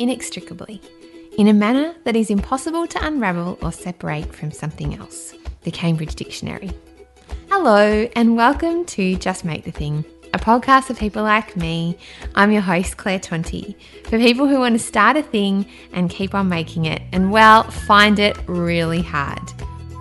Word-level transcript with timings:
inextricably, 0.00 0.80
in 1.36 1.46
a 1.46 1.52
manner 1.52 1.94
that 2.04 2.16
is 2.16 2.30
impossible 2.30 2.86
to 2.86 3.06
unravel 3.06 3.58
or 3.60 3.70
separate 3.70 4.34
from 4.34 4.50
something 4.50 4.96
else. 4.96 5.34
The 5.62 5.70
Cambridge 5.70 6.14
Dictionary. 6.14 6.70
Hello, 7.50 8.08
and 8.16 8.34
welcome 8.34 8.86
to 8.86 9.16
Just 9.16 9.44
Make 9.44 9.64
the 9.64 9.70
Thing, 9.70 10.02
a 10.32 10.38
podcast 10.38 10.84
for 10.84 10.94
people 10.94 11.22
like 11.22 11.54
me. 11.54 11.98
I'm 12.34 12.50
your 12.50 12.62
host, 12.62 12.96
Claire 12.96 13.18
Tonti, 13.18 13.76
for 14.04 14.18
people 14.18 14.48
who 14.48 14.60
want 14.60 14.74
to 14.74 14.78
start 14.78 15.18
a 15.18 15.22
thing 15.22 15.66
and 15.92 16.08
keep 16.08 16.34
on 16.34 16.48
making 16.48 16.86
it, 16.86 17.02
and 17.12 17.30
well, 17.30 17.64
find 17.64 18.18
it 18.18 18.38
really 18.48 19.02
hard. 19.02 19.52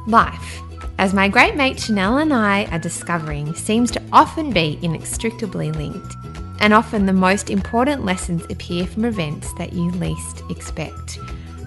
Life, 0.08 0.62
as 0.98 1.14
my 1.14 1.28
great 1.28 1.58
mate 1.58 1.78
Chanel 1.78 2.20
and 2.20 2.34
I 2.34 2.66
are 2.72 2.80
discovering, 2.80 3.54
seems 3.54 3.92
to 3.92 4.02
often 4.14 4.52
be 4.52 4.80
inextricably 4.82 5.74
linked 5.74 6.16
and 6.62 6.74
often 6.74 7.06
the 7.06 7.14
most 7.14 7.50
important 7.50 8.06
lessons 8.06 8.44
appear 8.50 8.86
from 8.86 9.06
events 9.06 9.54
that 9.54 9.74
you 9.74 9.92
least 9.92 10.44
expect, 10.50 11.20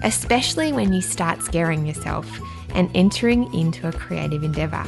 especially 0.03 0.71
when 0.73 0.93
you 0.93 1.01
start 1.01 1.41
scaring 1.41 1.85
yourself 1.85 2.27
and 2.75 2.89
entering 2.95 3.53
into 3.53 3.87
a 3.87 3.91
creative 3.91 4.43
endeavour. 4.43 4.85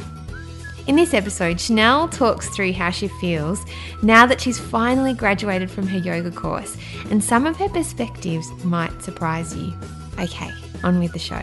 In 0.86 0.94
this 0.94 1.14
episode, 1.14 1.60
Chanel 1.60 2.08
talks 2.08 2.48
through 2.50 2.72
how 2.72 2.90
she 2.90 3.08
feels 3.08 3.64
now 4.02 4.24
that 4.26 4.40
she's 4.40 4.58
finally 4.58 5.14
graduated 5.14 5.68
from 5.68 5.86
her 5.88 5.98
yoga 5.98 6.30
course, 6.30 6.76
and 7.10 7.22
some 7.22 7.44
of 7.44 7.56
her 7.56 7.68
perspectives 7.68 8.48
might 8.64 9.02
surprise 9.02 9.56
you. 9.56 9.74
Okay, 10.20 10.50
on 10.84 11.00
with 11.00 11.12
the 11.12 11.18
show. 11.18 11.42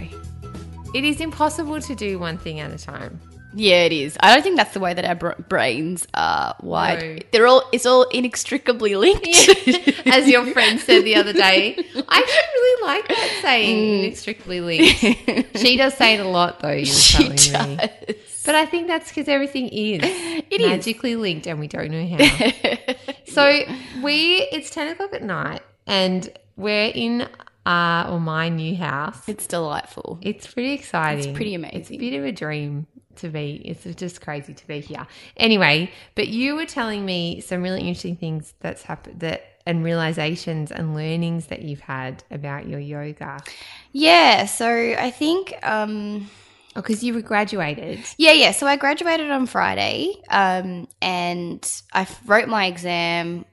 It 0.93 1.03
is 1.03 1.19
impossible 1.19 1.81
to 1.81 1.95
do 1.95 2.19
one 2.19 2.37
thing 2.37 2.61
at 2.61 2.71
a 2.71 2.77
time. 2.77 3.19
Yeah, 3.55 3.83
it 3.83 3.91
is. 3.93 4.17
I 4.19 4.33
don't 4.33 4.41
think 4.43 4.57
that's 4.57 4.73
the 4.73 4.79
way 4.79 4.93
that 4.93 5.05
our 5.05 5.15
br- 5.15 5.41
brains 5.47 6.07
are 6.13 6.55
wired. 6.61 7.17
No. 7.17 7.23
They're 7.31 7.47
all 7.47 7.63
it's 7.71 7.85
all 7.85 8.03
inextricably 8.09 8.95
linked. 8.95 9.27
As 10.07 10.27
your 10.27 10.45
friend 10.47 10.79
said 10.79 11.03
the 11.05 11.15
other 11.15 11.33
day, 11.33 11.75
I 11.77 12.17
actually 12.17 12.53
really 12.53 12.83
like 12.87 13.07
that 13.07 13.39
saying, 13.41 13.77
mm. 13.77 14.03
inextricably 14.05 14.61
linked. 14.61 15.57
She 15.57 15.77
does 15.77 15.93
say 15.93 16.15
it 16.15 16.19
a 16.19 16.27
lot, 16.27 16.59
though. 16.61 16.71
You 16.71 16.85
she 16.85 17.17
telling 17.23 17.31
me. 17.35 17.77
does. 17.77 18.15
But 18.45 18.55
I 18.55 18.65
think 18.65 18.87
that's 18.87 19.09
because 19.09 19.27
everything 19.27 19.69
is 19.69 20.01
It 20.49 20.59
is. 20.61 20.67
magically 20.67 21.15
linked, 21.15 21.47
and 21.47 21.59
we 21.59 21.67
don't 21.67 21.91
know 21.91 22.05
how. 22.07 22.93
so 23.25 23.61
we, 24.03 24.47
it's 24.51 24.69
ten 24.69 24.87
o'clock 24.89 25.13
at 25.13 25.23
night, 25.23 25.61
and 25.87 26.29
we're 26.57 26.91
in 26.93 27.27
uh, 27.65 28.07
or 28.09 28.19
my 28.19 28.49
new 28.49 28.75
house. 28.75 29.27
It's 29.27 29.47
delightful. 29.47 30.19
It's 30.21 30.47
pretty 30.51 30.73
exciting. 30.73 31.29
It's 31.29 31.35
pretty 31.35 31.55
amazing. 31.55 31.79
It's 31.79 31.91
a 31.91 31.97
bit 31.97 32.13
of 32.17 32.25
a 32.25 32.31
dream 32.31 32.87
to 33.17 33.29
be. 33.29 33.61
It's 33.65 33.83
just 33.99 34.21
crazy 34.21 34.53
to 34.53 34.67
be 34.67 34.79
here. 34.79 35.05
Anyway, 35.37 35.91
but 36.15 36.27
you 36.27 36.55
were 36.55 36.65
telling 36.65 37.05
me 37.05 37.41
some 37.41 37.61
really 37.61 37.81
interesting 37.81 38.15
things 38.15 38.53
that's 38.59 38.83
happened 38.83 39.19
that 39.21 39.45
and 39.65 39.81
realizations 39.83 40.71
and 40.73 40.93
learnings 40.93 41.47
that 41.47 41.61
you've 41.61 41.79
had 41.79 42.21
about 42.29 42.67
your 42.67 42.79
yoga. 42.81 43.39
Yeah, 43.93 44.45
so 44.45 44.67
I 44.67 45.09
think 45.11 45.53
um 45.63 46.29
Because 46.75 47.03
you 47.03 47.13
were 47.13 47.21
graduated. 47.21 47.99
yeah, 48.17 48.31
yeah. 48.33 48.51
So 48.51 48.67
I 48.67 48.75
graduated 48.75 49.29
on 49.31 49.45
Friday, 49.45 50.15
um, 50.29 50.87
and 51.01 51.63
I 51.93 52.07
wrote 52.25 52.49
my 52.49 52.65
exam 52.65 53.45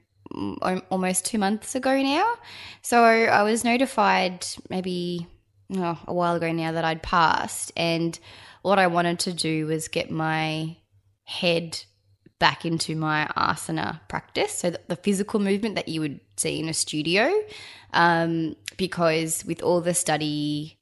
almost 0.89 1.25
two 1.25 1.37
months 1.37 1.75
ago 1.75 2.01
now. 2.01 2.35
So 2.81 3.03
I 3.03 3.43
was 3.43 3.63
notified 3.63 4.45
maybe 4.69 5.27
oh, 5.75 5.99
a 6.07 6.13
while 6.13 6.35
ago 6.35 6.51
now 6.51 6.71
that 6.71 6.85
I'd 6.85 7.03
passed, 7.03 7.71
and 7.75 8.17
what 8.61 8.79
I 8.79 8.87
wanted 8.87 9.19
to 9.19 9.33
do 9.33 9.67
was 9.67 9.87
get 9.87 10.11
my 10.11 10.77
head 11.23 11.83
back 12.39 12.65
into 12.65 12.95
my 12.95 13.27
asana 13.37 13.99
practice, 14.07 14.51
so 14.51 14.71
the, 14.87 14.95
physical 14.95 15.39
movement 15.39 15.75
that 15.75 15.87
you 15.87 16.01
would 16.01 16.19
see 16.37 16.59
in 16.59 16.67
a 16.67 16.73
studio, 16.73 17.31
um, 17.93 18.55
because 18.77 19.45
with 19.45 19.61
all 19.61 19.79
the 19.79 19.93
study 19.93 20.79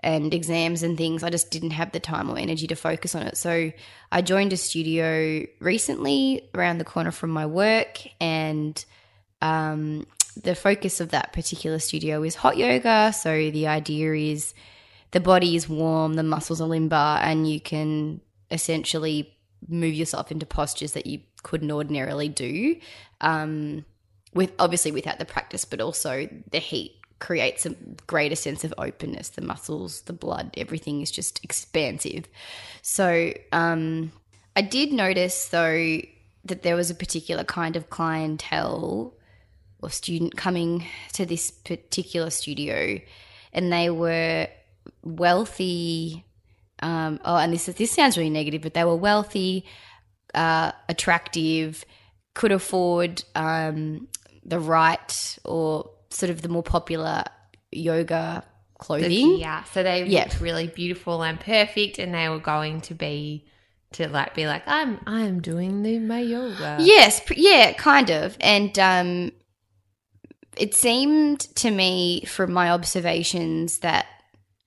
and 0.00 0.32
exams 0.32 0.82
and 0.82 0.96
things, 0.96 1.22
I 1.22 1.30
just 1.30 1.50
didn't 1.50 1.72
have 1.72 1.92
the 1.92 2.00
time 2.00 2.30
or 2.30 2.38
energy 2.38 2.66
to 2.66 2.76
focus 2.76 3.14
on 3.14 3.22
it. 3.22 3.36
So 3.36 3.72
I 4.10 4.22
joined 4.22 4.52
a 4.52 4.56
studio 4.56 5.46
recently 5.60 6.48
around 6.54 6.78
the 6.78 6.84
corner 6.84 7.10
from 7.10 7.30
my 7.30 7.46
work, 7.46 8.00
and 8.20 8.82
um, 9.42 10.06
the 10.42 10.54
focus 10.54 11.00
of 11.00 11.10
that 11.10 11.32
particular 11.32 11.78
studio 11.78 12.22
is 12.22 12.34
hot 12.34 12.56
yoga. 12.56 13.12
So 13.12 13.50
the 13.50 13.66
idea 13.66 14.14
is 14.14 14.54
the 15.10 15.20
body 15.20 15.56
is 15.56 15.68
warm, 15.68 16.14
the 16.14 16.22
muscles 16.22 16.60
are 16.60 16.68
limber, 16.68 16.96
and 16.96 17.50
you 17.50 17.60
can 17.60 18.20
essentially 18.50 19.36
move 19.68 19.94
yourself 19.94 20.32
into 20.32 20.46
postures 20.46 20.92
that 20.92 21.06
you 21.06 21.20
couldn't 21.42 21.70
ordinarily 21.70 22.28
do. 22.28 22.76
Um, 23.20 23.84
with 24.32 24.52
obviously 24.58 24.92
without 24.92 25.18
the 25.18 25.24
practice, 25.24 25.64
but 25.64 25.80
also 25.80 26.28
the 26.50 26.58
heat 26.58 26.99
creates 27.20 27.64
a 27.66 27.76
greater 28.06 28.34
sense 28.34 28.64
of 28.64 28.74
openness. 28.78 29.30
The 29.30 29.42
muscles, 29.42 30.02
the 30.02 30.12
blood, 30.12 30.52
everything 30.56 31.00
is 31.02 31.10
just 31.10 31.42
expansive. 31.44 32.26
So 32.82 33.32
um, 33.52 34.10
I 34.56 34.62
did 34.62 34.92
notice 34.92 35.48
though 35.48 36.00
that 36.44 36.62
there 36.62 36.74
was 36.74 36.90
a 36.90 36.94
particular 36.94 37.44
kind 37.44 37.76
of 37.76 37.90
clientele 37.90 39.14
or 39.82 39.90
student 39.90 40.36
coming 40.36 40.84
to 41.12 41.24
this 41.24 41.50
particular 41.50 42.30
studio, 42.30 42.98
and 43.52 43.72
they 43.72 43.90
were 43.90 44.48
wealthy. 45.02 46.24
Um, 46.82 47.20
oh, 47.24 47.36
and 47.36 47.52
this 47.52 47.66
this 47.66 47.92
sounds 47.92 48.16
really 48.16 48.30
negative, 48.30 48.62
but 48.62 48.74
they 48.74 48.84
were 48.84 48.96
wealthy, 48.96 49.64
uh, 50.34 50.72
attractive, 50.88 51.84
could 52.34 52.52
afford 52.52 53.22
um, 53.34 54.08
the 54.44 54.58
right 54.58 55.38
or 55.44 55.90
sort 56.10 56.30
of 56.30 56.42
the 56.42 56.48
more 56.48 56.62
popular 56.62 57.24
yoga 57.72 58.44
clothing. 58.78 59.38
Yeah. 59.38 59.64
So 59.64 59.82
they 59.82 60.04
Yeah. 60.04 60.24
looked 60.24 60.40
really 60.40 60.66
beautiful 60.66 61.22
and 61.22 61.38
perfect, 61.38 61.98
and 61.98 62.14
they 62.14 62.28
were 62.28 62.38
going 62.40 62.80
to 62.82 62.94
be 62.94 63.46
to 63.92 64.08
like 64.08 64.34
be 64.34 64.46
like, 64.46 64.62
I'm 64.66 65.00
I'm 65.06 65.40
doing 65.40 65.82
the 65.82 65.98
my 65.98 66.20
yoga. 66.20 66.78
Yes, 66.80 67.20
yeah, 67.36 67.72
kind 67.72 68.10
of. 68.10 68.36
And 68.40 68.78
um, 68.78 69.32
it 70.56 70.74
seemed 70.74 71.40
to 71.56 71.70
me 71.70 72.24
from 72.26 72.52
my 72.52 72.70
observations 72.70 73.78
that 73.80 74.06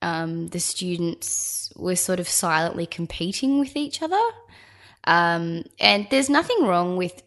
um, 0.02 0.48
the 0.48 0.60
students 0.60 1.72
were 1.76 1.96
sort 1.96 2.20
of 2.20 2.28
silently 2.28 2.86
competing 2.86 3.58
with 3.58 3.76
each 3.76 4.02
other. 4.02 4.20
Um, 5.04 5.64
and 5.80 6.06
there's 6.10 6.30
nothing 6.30 6.64
wrong 6.64 6.96
with 6.96 7.22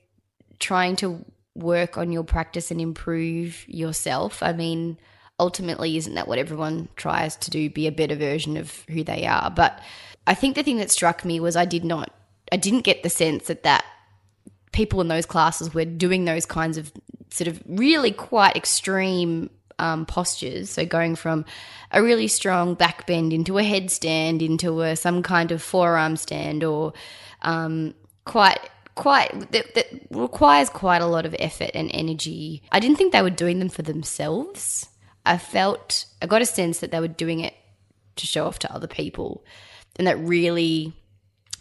trying 0.59 0.95
to 0.97 1.23
work 1.57 1.97
on 1.97 2.12
your 2.12 2.23
practice 2.23 2.72
and 2.72 2.79
improve 2.79 3.68
yourself. 3.68 4.41
I 4.44 4.53
mean, 4.53 4.97
ultimately, 5.40 5.97
isn't 5.97 6.16
that 6.16 6.28
what 6.28 6.38
everyone 6.38 6.88
tries 6.95 7.35
to 7.38 7.51
do? 7.51 7.69
Be 7.69 7.88
a 7.88 7.91
better 7.91 8.16
version 8.16 8.57
of 8.57 8.84
who 8.90 9.03
they 9.03 9.25
are. 9.25 9.50
But 9.50 9.81
I 10.25 10.34
think 10.34 10.56
the 10.56 10.63
thing 10.63 10.78
that 10.78 10.91
struck 10.91 11.25
me 11.25 11.40
was 11.40 11.56
I 11.56 11.66
did 11.66 11.84
not, 11.84 12.12
I 12.51 12.57
didn't 12.57 12.81
get 12.81 13.03
the 13.03 13.09
sense 13.09 13.47
that 13.47 13.63
that 13.63 13.85
people 14.72 15.01
in 15.01 15.07
those 15.07 15.25
classes 15.25 15.73
were 15.73 15.85
doing 15.85 16.25
those 16.25 16.46
kinds 16.46 16.78
of 16.78 16.91
sort 17.29 17.47
of 17.47 17.62
really 17.67 18.12
quite 18.12 18.56
extreme 18.56 19.50
um, 19.79 20.06
postures. 20.06 20.69
So 20.69 20.85
going 20.85 21.16
from 21.16 21.46
a 21.91 22.01
really 22.01 22.28
strong 22.28 22.73
back 22.73 23.07
bend 23.07 23.34
into 23.34 23.57
a 23.57 23.63
headstand, 23.63 24.41
into 24.41 24.81
a 24.81 24.96
some 24.96 25.23
kind 25.23 25.51
of 25.51 25.62
forearm 25.62 26.17
stand, 26.17 26.63
or 26.63 26.94
um, 27.41 27.94
quite 28.25 28.59
quite 28.97 29.52
that, 29.52 29.75
that 29.75 29.88
requires 30.12 30.69
quite 30.69 31.02
a 31.02 31.06
lot 31.06 31.25
of 31.25 31.35
effort 31.40 31.72
and 31.74 31.90
energy. 31.94 32.63
I 32.72 32.80
didn't 32.80 32.97
think 32.97 33.13
they 33.13 33.22
were 33.22 33.30
doing 33.30 33.59
them 33.59 33.69
for 33.69 33.84
themselves. 33.84 34.90
I 35.25 35.38
felt 35.38 36.06
I 36.22 36.25
got 36.25 36.41
a 36.41 36.46
sense 36.46 36.80
that 36.80 36.91
they 36.91 37.00
were 37.00 37.08
doing 37.08 37.40
it 37.40 37.53
to 38.18 38.25
show 38.25 38.46
off 38.46 38.59
to 38.59 38.74
other 38.74 38.88
people, 38.88 39.46
and 39.97 40.08
that 40.08 40.18
really 40.18 40.94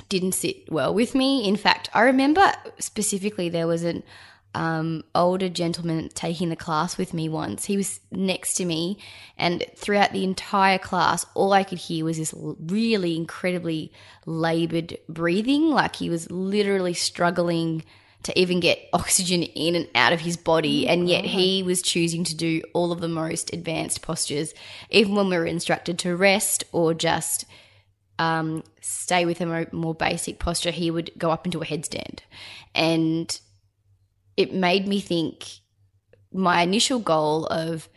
didn't 0.08 0.32
sit 0.32 0.70
well 0.70 0.92
with 0.94 1.14
me. 1.14 1.46
In 1.46 1.56
fact, 1.56 1.88
I 1.94 2.02
remember 2.02 2.52
specifically 2.78 3.48
there 3.48 3.66
was 3.66 3.82
an 3.82 4.02
um, 4.56 5.04
older 5.14 5.50
gentleman 5.50 6.08
taking 6.14 6.48
the 6.48 6.56
class 6.56 6.96
with 6.96 7.12
me 7.12 7.28
once. 7.28 7.66
He 7.66 7.76
was 7.76 8.00
next 8.10 8.54
to 8.54 8.64
me, 8.64 8.98
and 9.36 9.62
throughout 9.76 10.12
the 10.12 10.24
entire 10.24 10.78
class, 10.78 11.26
all 11.34 11.52
I 11.52 11.62
could 11.62 11.78
hear 11.78 12.06
was 12.06 12.16
this 12.16 12.34
really 12.34 13.16
incredibly 13.16 13.92
labored 14.24 14.96
breathing. 15.10 15.68
Like 15.68 15.96
he 15.96 16.08
was 16.08 16.30
literally 16.30 16.94
struggling 16.94 17.84
to 18.22 18.38
even 18.38 18.58
get 18.60 18.78
oxygen 18.94 19.42
in 19.42 19.74
and 19.74 19.88
out 19.94 20.14
of 20.14 20.20
his 20.20 20.38
body, 20.38 20.88
and 20.88 21.06
yet 21.06 21.26
he 21.26 21.62
was 21.62 21.82
choosing 21.82 22.24
to 22.24 22.34
do 22.34 22.62
all 22.72 22.92
of 22.92 23.00
the 23.00 23.08
most 23.08 23.52
advanced 23.52 24.00
postures, 24.00 24.54
even 24.90 25.14
when 25.14 25.28
we 25.28 25.36
were 25.36 25.44
instructed 25.44 25.98
to 25.98 26.16
rest 26.16 26.64
or 26.72 26.94
just 26.94 27.44
um, 28.18 28.64
stay 28.80 29.26
with 29.26 29.42
a 29.42 29.46
more, 29.46 29.66
more 29.70 29.94
basic 29.94 30.38
posture, 30.38 30.70
he 30.70 30.90
would 30.90 31.10
go 31.18 31.30
up 31.30 31.44
into 31.44 31.60
a 31.60 31.66
headstand. 31.66 32.20
And 32.74 33.38
it 34.36 34.52
made 34.52 34.86
me 34.86 35.00
think 35.00 35.44
my 36.32 36.62
initial 36.62 36.98
goal 36.98 37.46
of 37.46 37.88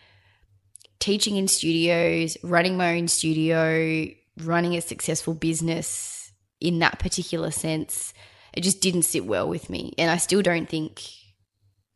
teaching 1.00 1.38
in 1.38 1.47
studios, 1.47 2.38
running 2.44 2.77
my 2.77 2.97
own 2.97 3.07
studio, 3.07 4.07
running 4.38 4.75
a 4.75 4.81
successful 4.81 5.33
business 5.33 6.31
in 6.59 6.80
that 6.80 7.00
particular 7.00 7.51
sense, 7.51 8.13
it 8.53 8.62
just 8.62 8.81
didn't 8.81 9.03
sit 9.03 9.25
well 9.25 9.47
with 9.47 9.69
me. 9.69 9.94
And 9.97 10.09
I 10.09 10.18
still 10.18 10.41
don't 10.41 10.68
think, 10.68 11.01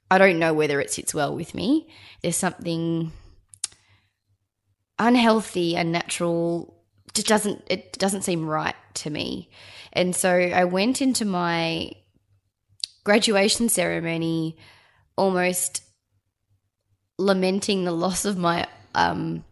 I 0.10 0.18
don't 0.18 0.40
know 0.40 0.54
whether 0.54 0.80
it 0.80 0.92
sits 0.92 1.14
well 1.14 1.36
with 1.36 1.54
me. 1.54 1.90
There's 2.22 2.38
something 2.38 3.12
unhealthy, 5.00 5.76
unnatural. 5.76 6.82
Just 7.14 7.28
doesn't 7.28 7.64
it 7.70 7.98
doesn't 8.00 8.24
seem 8.24 8.48
right 8.48 8.76
to 8.96 9.10
me. 9.10 9.50
And 9.92 10.16
so 10.16 10.32
I 10.32 10.64
went 10.66 11.02
into 11.02 11.26
my 11.26 11.92
graduation 13.04 13.70
ceremony 13.70 14.58
almost 15.16 15.84
lamenting 17.18 17.84
the 17.84 17.92
loss 17.92 18.26
of 18.26 18.38
my 18.38 18.68
um, 18.96 19.44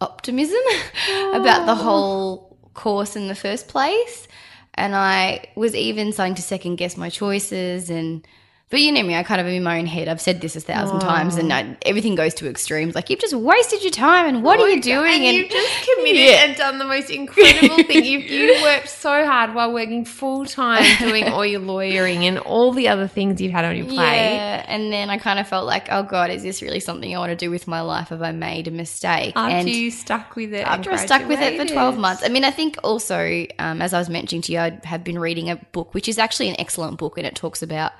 optimism 0.00 0.60
about 1.32 1.66
the 1.66 1.74
whole 1.74 2.58
course 2.74 3.16
in 3.16 3.28
the 3.28 3.34
first 3.34 3.68
place. 3.68 4.28
And 4.74 4.94
I 4.94 5.48
was 5.56 5.74
even 5.74 6.12
starting 6.12 6.34
to 6.34 6.42
second 6.42 6.76
guess 6.76 6.96
my 6.96 7.08
choices 7.08 7.88
and 7.88 8.26
but 8.68 8.80
you 8.80 8.90
know 8.90 9.04
me, 9.04 9.14
I 9.14 9.22
kind 9.22 9.40
of 9.40 9.46
am 9.46 9.52
in 9.52 9.62
my 9.62 9.78
own 9.78 9.86
head. 9.86 10.08
I've 10.08 10.20
said 10.20 10.40
this 10.40 10.56
a 10.56 10.60
thousand 10.60 10.98
times, 10.98 11.36
and 11.36 11.52
I, 11.52 11.76
everything 11.82 12.16
goes 12.16 12.34
to 12.34 12.50
extremes. 12.50 12.96
Like 12.96 13.08
you've 13.08 13.20
just 13.20 13.32
wasted 13.32 13.80
your 13.84 13.92
time, 13.92 14.26
and 14.26 14.42
what 14.42 14.58
are 14.58 14.68
you 14.68 14.82
doing? 14.82 15.22
And, 15.24 15.36
you've 15.36 15.50
just 15.50 15.88
committed 15.88 16.20
yeah. 16.20 16.44
and 16.44 16.56
done 16.56 16.78
the 16.78 16.84
most 16.84 17.08
incredible 17.08 17.76
thing. 17.84 18.04
You've 18.04 18.24
you 18.28 18.60
worked 18.62 18.88
so 18.88 19.24
hard 19.24 19.54
while 19.54 19.72
working 19.72 20.04
full 20.04 20.46
time, 20.46 20.84
doing 20.98 21.28
all 21.28 21.46
your 21.46 21.60
lawyering 21.60 22.24
and 22.24 22.40
all 22.40 22.72
the 22.72 22.88
other 22.88 23.06
things 23.06 23.40
you've 23.40 23.52
had 23.52 23.64
on 23.64 23.76
your 23.76 23.86
plate. 23.86 23.98
Yeah, 23.98 24.64
and 24.66 24.92
then 24.92 25.10
I 25.10 25.18
kind 25.18 25.38
of 25.38 25.46
felt 25.46 25.64
like, 25.64 25.86
oh 25.92 26.02
god, 26.02 26.30
is 26.30 26.42
this 26.42 26.60
really 26.60 26.80
something 26.80 27.14
I 27.14 27.20
want 27.20 27.30
to 27.30 27.36
do 27.36 27.52
with 27.52 27.68
my 27.68 27.82
life? 27.82 28.08
Have 28.08 28.22
I 28.22 28.32
made 28.32 28.66
a 28.66 28.72
mistake? 28.72 29.34
After 29.36 29.58
and 29.58 29.68
you 29.68 29.92
stuck 29.92 30.34
with 30.34 30.52
it, 30.52 30.66
after 30.66 30.90
I 30.90 30.96
stuck 30.96 31.28
with 31.28 31.40
it 31.40 31.56
for 31.56 31.72
twelve 31.72 31.98
months. 31.98 32.24
I 32.24 32.30
mean, 32.30 32.42
I 32.42 32.50
think 32.50 32.78
also, 32.82 33.46
um, 33.60 33.80
as 33.80 33.94
I 33.94 34.00
was 34.00 34.10
mentioning 34.10 34.42
to 34.42 34.52
you, 34.52 34.58
I 34.58 34.80
have 34.82 35.04
been 35.04 35.20
reading 35.20 35.50
a 35.50 35.56
book, 35.70 35.94
which 35.94 36.08
is 36.08 36.18
actually 36.18 36.48
an 36.48 36.56
excellent 36.58 36.98
book, 36.98 37.16
and 37.16 37.24
it 37.24 37.36
talks 37.36 37.62
about 37.62 37.92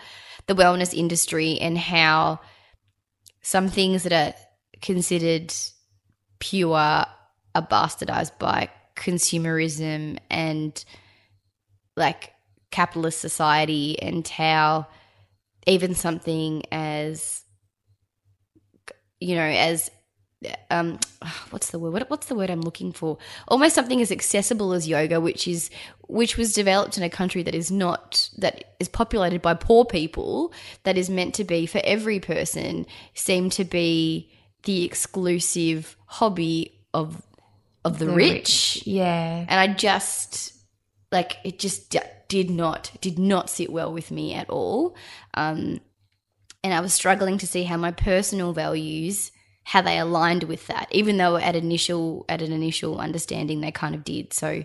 the 0.47 0.55
wellness 0.55 0.95
industry 0.95 1.59
and 1.61 1.77
how 1.77 2.41
some 3.43 3.69
things 3.69 4.05
that 4.05 4.13
are 4.13 4.35
considered 4.81 5.53
pure 6.39 6.77
are 6.77 7.07
bastardized 7.57 8.39
by 8.39 8.69
consumerism 8.95 10.19
and 10.31 10.85
like 11.97 12.33
capitalist 12.71 13.21
society 13.21 14.01
and 14.01 14.27
how 14.29 14.87
even 15.67 15.95
something 15.95 16.63
as 16.71 17.43
you 19.21 19.35
know 19.35 19.43
as 19.43 19.91
um 20.71 20.99
what's 21.51 21.71
the 21.71 21.79
word 21.79 21.93
what, 21.93 22.11
what's 22.11 22.27
the 22.27 22.35
word 22.35 22.51
i'm 22.51 22.61
looking 22.61 22.93
for 22.93 23.19
almost 23.49 23.75
something 23.75 24.01
as 24.01 24.13
accessible 24.13 24.73
as 24.73 24.89
yoga 24.89 25.21
which 25.21 25.49
is 25.49 25.71
which 26.09 26.37
was 26.37 26.53
developed 26.53 26.97
in 26.97 27.03
a 27.03 27.11
country 27.11 27.43
that 27.43 27.55
is 27.55 27.71
not 27.71 28.29
that 28.37 28.77
is 28.79 28.89
populated 28.89 29.41
by 29.43 29.55
poor 29.55 29.85
people 29.85 30.53
that 30.85 30.97
is 30.97 31.09
meant 31.09 31.35
to 31.35 31.45
be 31.45 31.67
for 31.67 31.81
every 31.85 32.21
person 32.21 32.87
seem 33.15 33.51
to 33.51 33.65
be 33.65 34.31
the 34.65 34.85
exclusive 34.85 35.97
hobby 36.07 36.73
of 36.93 37.23
of 37.85 37.99
the, 37.99 38.07
the 38.07 38.13
rich. 38.13 38.77
rich. 38.77 38.83
yeah 38.87 39.45
and 39.49 39.61
i 39.61 39.73
just 39.73 40.53
like 41.13 41.37
it 41.45 41.59
just 41.59 41.91
d- 41.91 42.01
did 42.29 42.51
not 42.51 42.91
did 43.01 43.19
not 43.19 43.49
sit 43.49 43.71
well 43.71 43.93
with 43.93 44.11
me 44.11 44.35
at 44.35 44.51
all 44.51 44.97
um 45.35 45.81
and 46.65 46.75
i 46.75 46.81
was 46.81 46.93
struggling 46.93 47.39
to 47.39 47.47
see 47.47 47.63
how 47.63 47.77
my 47.77 47.93
personal 47.93 48.53
values 48.53 49.31
how 49.67 49.83
they 49.83 49.99
aligned 49.99 50.45
with 50.45 50.69
that, 50.69 50.87
even 50.93 51.17
though 51.17 51.37
at 51.37 51.57
initial 51.57 52.25
at 52.29 52.41
an 52.41 52.53
initial 52.53 53.01
understanding 53.01 53.61
they 53.61 53.73
kind 53.73 53.97
of 53.97 54.05
did. 54.05 54.33
So 54.33 54.63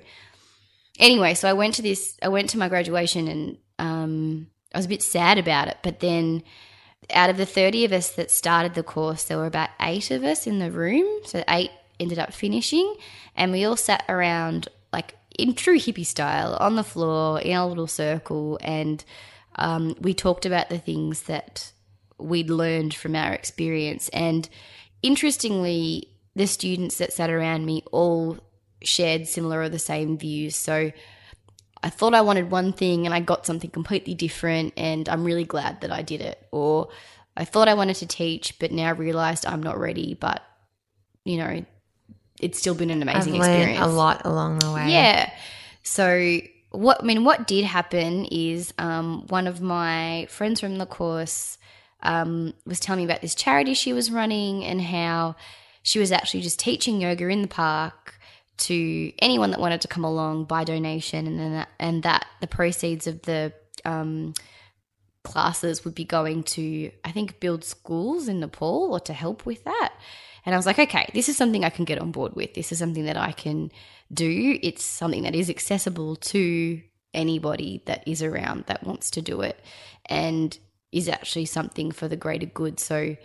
anyway, 0.99 1.33
so 1.33 1.49
I 1.49 1.53
went 1.53 1.73
to 1.75 1.81
this, 1.81 2.19
I 2.21 2.27
went 2.27 2.51
to 2.51 2.59
my 2.59 2.69
graduation, 2.69 3.27
and 3.27 3.57
um, 3.79 4.47
I 4.75 4.77
was 4.77 4.85
a 4.85 4.89
bit 4.89 5.01
sad 5.01 5.39
about 5.39 5.67
it. 5.67 5.77
But 5.81 6.01
then, 6.01 6.43
out 7.09 7.31
of 7.31 7.37
the 7.37 7.47
thirty 7.47 7.83
of 7.83 7.91
us 7.91 8.11
that 8.11 8.29
started 8.29 8.75
the 8.75 8.83
course, 8.83 9.23
there 9.23 9.39
were 9.39 9.47
about 9.47 9.69
eight 9.79 10.11
of 10.11 10.23
us 10.23 10.45
in 10.45 10.59
the 10.59 10.69
room. 10.69 11.07
So 11.25 11.43
eight 11.47 11.71
ended 11.99 12.19
up 12.19 12.31
finishing, 12.31 12.95
and 13.35 13.51
we 13.51 13.65
all 13.65 13.77
sat 13.77 14.03
around 14.07 14.67
like 14.93 15.15
in 15.39 15.55
true 15.55 15.79
hippie 15.79 16.05
style 16.05 16.55
on 16.59 16.75
the 16.75 16.83
floor 16.83 17.41
in 17.41 17.57
a 17.57 17.67
little 17.67 17.87
circle, 17.87 18.59
and 18.61 19.03
um, 19.55 19.95
we 19.99 20.13
talked 20.13 20.45
about 20.45 20.69
the 20.69 20.77
things 20.77 21.23
that 21.23 21.71
we'd 22.19 22.51
learned 22.51 22.93
from 22.93 23.15
our 23.15 23.33
experience 23.33 24.09
and 24.09 24.47
interestingly, 25.03 26.07
the 26.35 26.47
students 26.47 26.97
that 26.97 27.13
sat 27.13 27.29
around 27.29 27.65
me 27.65 27.83
all 27.91 28.37
shared 28.83 29.27
similar 29.27 29.61
or 29.61 29.69
the 29.69 29.79
same 29.79 30.17
views. 30.17 30.55
So 30.55 30.91
I 31.83 31.89
thought 31.89 32.13
I 32.13 32.21
wanted 32.21 32.51
one 32.51 32.73
thing 32.73 33.05
and 33.05 33.13
I 33.13 33.19
got 33.19 33.45
something 33.45 33.69
completely 33.69 34.13
different, 34.13 34.73
and 34.77 35.07
I'm 35.09 35.23
really 35.23 35.45
glad 35.45 35.81
that 35.81 35.91
I 35.91 36.01
did 36.01 36.21
it. 36.21 36.47
Or 36.51 36.89
I 37.35 37.45
thought 37.45 37.67
I 37.67 37.73
wanted 37.73 37.95
to 37.97 38.05
teach, 38.05 38.59
but 38.59 38.71
now 38.71 38.93
realized 38.93 39.45
I'm 39.45 39.63
not 39.63 39.79
ready. 39.79 40.13
But 40.13 40.43
you 41.23 41.37
know, 41.37 41.65
it's 42.39 42.59
still 42.59 42.75
been 42.75 42.89
an 42.89 43.01
amazing 43.01 43.35
I've 43.35 43.47
experience. 43.47 43.83
A 43.83 43.87
lot 43.87 44.25
along 44.25 44.59
the 44.59 44.71
way. 44.71 44.91
Yeah. 44.91 45.31
So 45.83 46.39
what 46.71 47.01
I 47.01 47.05
mean, 47.05 47.23
what 47.23 47.47
did 47.47 47.65
happen 47.65 48.25
is 48.25 48.73
um, 48.77 49.25
one 49.27 49.47
of 49.47 49.61
my 49.61 50.27
friends 50.29 50.59
from 50.59 50.77
the 50.77 50.85
course 50.85 51.57
um, 52.03 52.53
was 52.65 52.79
telling 52.79 52.99
me 52.99 53.05
about 53.05 53.21
this 53.21 53.35
charity 53.35 53.73
she 53.73 53.93
was 53.93 54.11
running 54.11 54.63
and 54.63 54.81
how 54.81 55.35
she 55.83 55.99
was 55.99 56.11
actually 56.11 56.41
just 56.41 56.59
teaching 56.59 57.01
yoga 57.01 57.27
in 57.27 57.41
the 57.41 57.47
park 57.47 58.19
to 58.57 59.11
anyone 59.19 59.51
that 59.51 59.59
wanted 59.59 59.81
to 59.81 59.87
come 59.87 60.03
along 60.03 60.45
by 60.45 60.63
donation, 60.63 61.25
and 61.25 61.39
then 61.39 61.53
that, 61.53 61.69
and 61.79 62.03
that 62.03 62.25
the 62.41 62.47
proceeds 62.47 63.07
of 63.07 63.21
the 63.23 63.51
um, 63.85 64.33
classes 65.23 65.83
would 65.83 65.95
be 65.95 66.05
going 66.05 66.43
to 66.43 66.91
I 67.03 67.11
think 67.11 67.39
build 67.39 67.63
schools 67.63 68.27
in 68.27 68.39
Nepal 68.39 68.93
or 68.93 68.99
to 69.01 69.13
help 69.13 69.45
with 69.45 69.63
that. 69.63 69.93
And 70.45 70.55
I 70.55 70.57
was 70.57 70.65
like, 70.65 70.79
okay, 70.79 71.09
this 71.13 71.29
is 71.29 71.37
something 71.37 71.63
I 71.63 71.69
can 71.69 71.85
get 71.85 71.99
on 71.99 72.11
board 72.11 72.35
with. 72.35 72.53
This 72.55 72.71
is 72.71 72.79
something 72.79 73.05
that 73.05 73.17
I 73.17 73.31
can 73.31 73.71
do. 74.11 74.57
It's 74.61 74.83
something 74.83 75.23
that 75.23 75.35
is 75.35 75.49
accessible 75.49 76.15
to 76.15 76.81
anybody 77.13 77.83
that 77.85 78.07
is 78.07 78.23
around 78.23 78.65
that 78.65 78.83
wants 78.83 79.11
to 79.11 79.21
do 79.21 79.41
it. 79.41 79.59
And 80.07 80.57
is 80.91 81.07
actually 81.07 81.45
something 81.45 81.91
for 81.91 82.07
the 82.07 82.15
greater 82.15 82.45
good. 82.45 82.79
So 82.79 83.15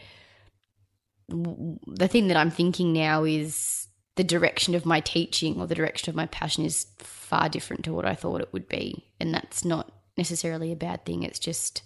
the 1.29 2.09
thing 2.09 2.29
that 2.29 2.37
I'm 2.37 2.51
thinking 2.51 2.93
now 2.93 3.25
is 3.25 3.89
the 4.17 4.25
direction 4.25 4.75
of 4.75 4.87
my 4.87 5.01
teaching 5.01 5.61
or 5.61 5.67
the 5.67 5.75
direction 5.75 6.11
of 6.11 6.17
my 6.17 6.27
passion 6.27 6.65
is 6.65 6.87
far 6.99 7.49
different 7.49 7.85
to 7.85 7.93
what 7.93 8.07
I 8.07 8.15
thought 8.15 8.41
it 8.41 8.53
would 8.53 8.69
be. 8.69 9.11
And 9.21 9.35
that's 9.35 9.65
not 9.65 9.93
necessarily 10.17 10.73
a 10.73 10.77
bad 10.77 11.05
thing. 11.05 11.23
It's 11.23 11.39
just 11.39 11.83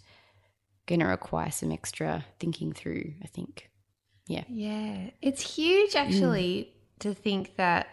going 0.86 1.00
to 1.00 1.06
require 1.06 1.50
some 1.50 1.72
extra 1.72 2.24
thinking 2.38 2.72
through, 2.72 3.14
I 3.22 3.26
think. 3.26 3.70
Yeah. 4.26 4.44
Yeah. 4.48 5.10
It's 5.20 5.56
huge 5.56 5.96
actually 5.96 6.70
mm. 6.70 6.98
to 7.00 7.14
think 7.14 7.56
that 7.56 7.88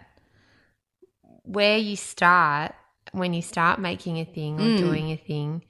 where 1.43 1.77
you 1.77 1.95
start, 1.95 2.75
when 3.13 3.33
you 3.33 3.41
start 3.41 3.79
making 3.79 4.17
a 4.19 4.25
thing 4.25 4.59
or 4.59 4.63
mm. 4.63 4.77
doing 4.77 5.11
a 5.11 5.15
thing, 5.15 5.63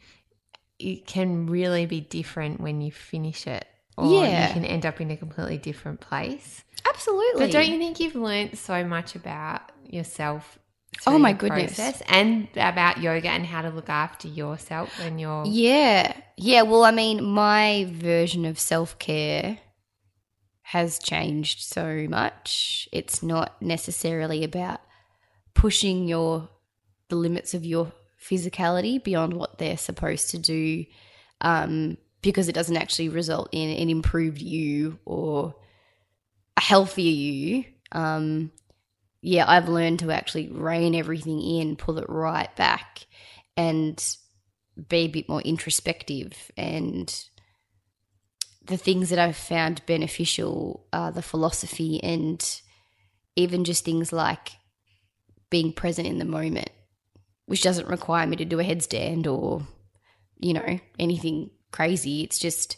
it 0.79 1.05
can 1.05 1.47
really 1.47 1.85
be 1.85 2.01
different 2.01 2.59
when 2.59 2.81
you 2.81 2.91
finish 2.91 3.47
it. 3.47 3.65
Or 3.97 4.23
yeah. 4.23 4.47
you 4.47 4.53
can 4.53 4.65
end 4.65 4.85
up 4.85 5.01
in 5.01 5.09
a 5.09 5.17
completely 5.17 5.57
different 5.57 5.99
place. 5.99 6.63
Absolutely. 6.87 7.45
But 7.45 7.51
don't 7.51 7.67
you 7.67 7.79
think 7.79 7.99
you've 7.99 8.15
learned 8.15 8.57
so 8.57 8.83
much 8.83 9.15
about 9.15 9.71
yourself 9.89 10.59
oh 11.05 11.19
my 11.19 11.33
goodness 11.33 12.01
and 12.07 12.47
about 12.55 12.99
yoga 12.99 13.29
and 13.29 13.45
how 13.45 13.61
to 13.61 13.69
look 13.69 13.89
after 13.89 14.27
yourself 14.27 14.97
when 14.99 15.19
you're 15.19 15.45
yeah 15.45 16.11
yeah 16.37 16.61
well 16.63 16.83
i 16.83 16.91
mean 16.91 17.23
my 17.23 17.85
version 17.91 18.45
of 18.45 18.57
self-care 18.57 19.59
has 20.61 20.97
changed 20.99 21.61
so 21.61 22.07
much 22.09 22.89
it's 22.91 23.21
not 23.21 23.61
necessarily 23.61 24.43
about 24.43 24.81
pushing 25.53 26.07
your 26.07 26.49
the 27.09 27.15
limits 27.15 27.53
of 27.53 27.65
your 27.65 27.91
physicality 28.21 29.03
beyond 29.03 29.33
what 29.33 29.57
they're 29.57 29.77
supposed 29.77 30.31
to 30.31 30.37
do 30.37 30.85
um, 31.41 31.97
because 32.21 32.47
it 32.47 32.55
doesn't 32.55 32.77
actually 32.77 33.09
result 33.09 33.49
in 33.51 33.69
an 33.69 33.89
improved 33.89 34.41
you 34.41 34.99
or 35.05 35.55
a 36.55 36.61
healthier 36.61 37.11
you. 37.11 37.65
Um, 37.91 38.51
yeah, 39.21 39.45
I've 39.47 39.69
learned 39.69 39.99
to 39.99 40.11
actually 40.11 40.47
rein 40.47 40.95
everything 40.95 41.41
in, 41.41 41.75
pull 41.75 41.99
it 41.99 42.09
right 42.09 42.53
back, 42.55 43.05
and 43.55 44.03
be 44.89 44.97
a 44.97 45.07
bit 45.07 45.29
more 45.29 45.41
introspective. 45.41 46.51
And 46.55 47.13
the 48.65 48.77
things 48.77 49.09
that 49.09 49.19
I've 49.19 49.37
found 49.37 49.85
beneficial 49.85 50.87
are 50.91 51.11
the 51.11 51.21
philosophy 51.21 52.01
and 52.03 52.61
even 53.35 53.63
just 53.63 53.85
things 53.85 54.11
like 54.11 54.51
being 55.49 55.71
present 55.71 56.07
in 56.07 56.17
the 56.17 56.25
moment 56.25 56.69
which 57.47 57.63
doesn't 57.63 57.87
require 57.87 58.27
me 58.27 58.35
to 58.35 58.45
do 58.45 58.59
a 58.59 58.63
headstand 58.63 59.25
or, 59.25 59.65
you 60.37 60.53
know, 60.53 60.79
anything 60.99 61.49
crazy. 61.71 62.21
It's 62.21 62.37
just, 62.37 62.77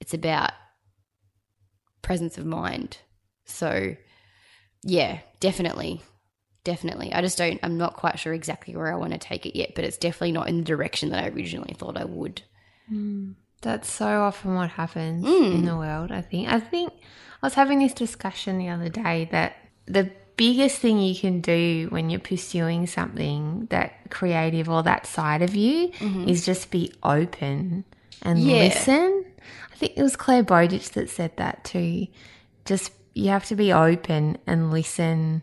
it's 0.00 0.14
about 0.14 0.52
presence 2.00 2.38
of 2.38 2.46
mind. 2.46 2.98
So, 3.44 3.96
yeah, 4.82 5.18
definitely. 5.40 6.00
Definitely. 6.64 7.12
I 7.12 7.20
just 7.22 7.38
don't, 7.38 7.60
I'm 7.62 7.76
not 7.76 7.96
quite 7.96 8.18
sure 8.18 8.32
exactly 8.32 8.76
where 8.76 8.92
I 8.92 8.96
want 8.96 9.12
to 9.12 9.18
take 9.18 9.46
it 9.46 9.56
yet, 9.56 9.72
but 9.74 9.84
it's 9.84 9.96
definitely 9.96 10.32
not 10.32 10.48
in 10.48 10.58
the 10.58 10.64
direction 10.64 11.10
that 11.10 11.24
I 11.24 11.28
originally 11.28 11.74
thought 11.74 11.96
I 11.96 12.04
would. 12.04 12.42
Mm, 12.92 13.34
that's 13.62 13.90
so 13.90 14.22
often 14.22 14.54
what 14.54 14.70
happens 14.70 15.24
mm. 15.24 15.54
in 15.54 15.64
the 15.64 15.76
world, 15.76 16.12
I 16.12 16.20
think. 16.20 16.48
I 16.48 16.60
think 16.60 16.92
I 17.42 17.46
was 17.46 17.54
having 17.54 17.80
this 17.80 17.94
discussion 17.94 18.58
the 18.58 18.68
other 18.68 18.88
day 18.88 19.28
that 19.32 19.56
the 19.86 20.12
biggest 20.38 20.78
thing 20.78 20.98
you 21.00 21.14
can 21.14 21.42
do 21.42 21.88
when 21.90 22.08
you're 22.08 22.20
pursuing 22.20 22.86
something 22.86 23.66
that 23.68 24.08
creative 24.08 24.70
or 24.70 24.82
that 24.84 25.06
side 25.06 25.42
of 25.42 25.54
you 25.54 25.88
mm-hmm. 25.88 26.28
is 26.28 26.46
just 26.46 26.70
be 26.70 26.90
open 27.02 27.84
and 28.22 28.38
Yeah. 28.38 28.60
listen. 28.60 29.26
I 29.72 29.76
think 29.76 29.92
it 29.96 30.02
was 30.02 30.16
Clare 30.16 30.42
Bowditch 30.42 30.90
that 30.92 31.10
said 31.10 31.36
that 31.36 31.64
too. 31.64 32.06
Just 32.64 32.92
you 33.14 33.28
have 33.28 33.44
to 33.46 33.56
be 33.56 33.72
open 33.72 34.38
and 34.46 34.70
listen 34.70 35.42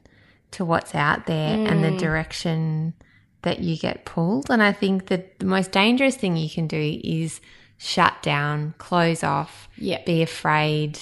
to 0.52 0.66
what's 0.66 0.96
out 0.96 1.26
there 1.26 1.68
and 1.68 1.84
the 1.84 1.90
mm. 1.90 2.00
direction 2.00 2.94
that 3.42 3.60
you 3.60 3.78
get 3.78 4.06
pulled. 4.06 4.50
And 4.50 4.64
I 4.64 4.72
think 4.72 5.08
that 5.08 5.40
the 5.40 5.46
most 5.46 5.72
dangerous 5.72 6.16
thing 6.16 6.38
you 6.38 6.50
can 6.50 6.68
do 6.68 7.00
is 7.04 7.42
shut 7.78 8.24
down, 8.24 8.74
close 8.78 9.24
off, 9.24 9.68
Yeah. 9.78 10.02
be 10.06 10.22
afraid 10.22 11.00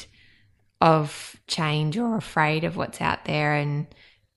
of 0.83 1.37
change 1.47 1.97
or 1.97 2.17
afraid 2.17 2.65
of 2.65 2.75
what's 2.75 2.99
out 2.99 3.23
there 3.23 3.55
and 3.55 3.87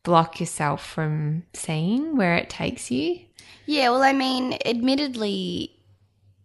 block 0.04 0.38
yourself 0.38 0.86
from 0.86 1.42
seeing 1.52 2.16
where 2.16 2.36
it 2.36 2.48
takes 2.48 2.88
you. 2.88 3.18
Yeah, 3.66 3.90
well, 3.90 4.04
I 4.04 4.12
mean, 4.12 4.56
admittedly, 4.64 5.72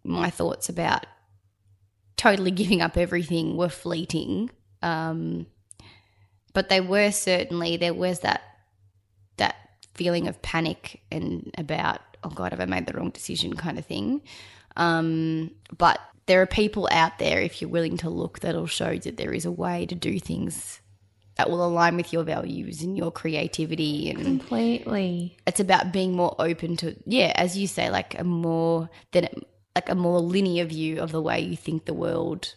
my 0.04 0.32
thoughts 0.32 0.70
about 0.70 1.06
totally 2.18 2.50
giving 2.50 2.82
up 2.82 2.98
everything 2.98 3.56
were 3.56 3.70
fleeting. 3.70 4.50
Um, 4.82 5.46
but 6.54 6.70
they 6.70 6.82
were 6.82 7.12
certainly 7.12 7.78
there 7.78 7.94
was 7.94 8.22
that 8.22 8.42
that 9.38 9.56
feeling 9.94 10.28
of 10.28 10.42
panic 10.42 11.04
and 11.12 11.54
about 11.60 12.02
oh 12.24 12.30
god, 12.30 12.54
have 12.54 12.60
I 12.60 12.66
made 12.66 12.88
the 12.88 12.94
wrong 12.94 13.12
decision 13.12 13.54
kind 13.56 13.78
of 13.78 13.86
thing. 13.86 14.22
Um, 14.76 15.52
but 15.78 16.00
there 16.28 16.42
are 16.42 16.48
people 16.48 16.88
out 16.92 17.20
there, 17.20 17.42
if 17.42 17.62
you're 17.62 17.70
willing 17.70 17.98
to 17.98 18.10
look, 18.10 18.40
that'll 18.40 18.68
show 18.68 18.96
that 18.98 19.18
there 19.18 19.34
is 19.34 19.46
a 19.46 19.52
way 19.52 19.86
to 19.88 19.96
do 19.96 20.20
things 20.20 20.82
that 21.42 21.50
will 21.50 21.66
align 21.66 21.96
with 21.96 22.14
your 22.14 22.24
values 22.24 22.84
and 22.84 22.98
your 22.98 23.12
creativity 23.12 24.10
and 24.10 24.24
Completely. 24.24 25.38
it's 25.48 25.60
about 25.60 25.92
being 25.92 26.14
more 26.14 26.36
open 26.38 26.78
to 26.78 26.96
yeah 27.06 27.32
as 27.36 27.58
you 27.58 27.68
say 27.68 27.90
like 27.90 28.20
a 28.20 28.24
more 28.24 28.90
than 29.12 29.28
like 29.76 29.90
a 29.90 29.96
more 29.96 30.20
linear 30.20 30.66
view 30.66 31.00
of 31.00 31.12
the 31.12 31.22
way 31.22 31.40
you 31.40 31.56
think 31.56 31.86
the 31.86 31.94
world 31.94 32.54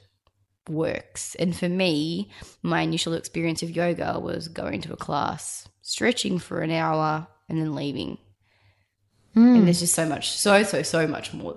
works. 0.68 1.34
And 1.36 1.56
for 1.56 1.68
me 1.68 2.30
my 2.62 2.82
initial 2.82 3.14
experience 3.14 3.62
of 3.62 3.70
yoga 3.70 4.18
was 4.18 4.48
going 4.48 4.80
to 4.82 4.92
a 4.92 4.96
class 4.96 5.68
stretching 5.82 6.38
for 6.38 6.60
an 6.60 6.70
hour 6.70 7.26
and 7.48 7.58
then 7.58 7.74
leaving. 7.74 8.18
And 9.34 9.58
hmm. 9.58 9.64
there's 9.64 9.80
just 9.80 9.94
so 9.94 10.06
much 10.06 10.30
so 10.30 10.62
so 10.62 10.82
so 10.82 11.06
much 11.06 11.32
more 11.32 11.56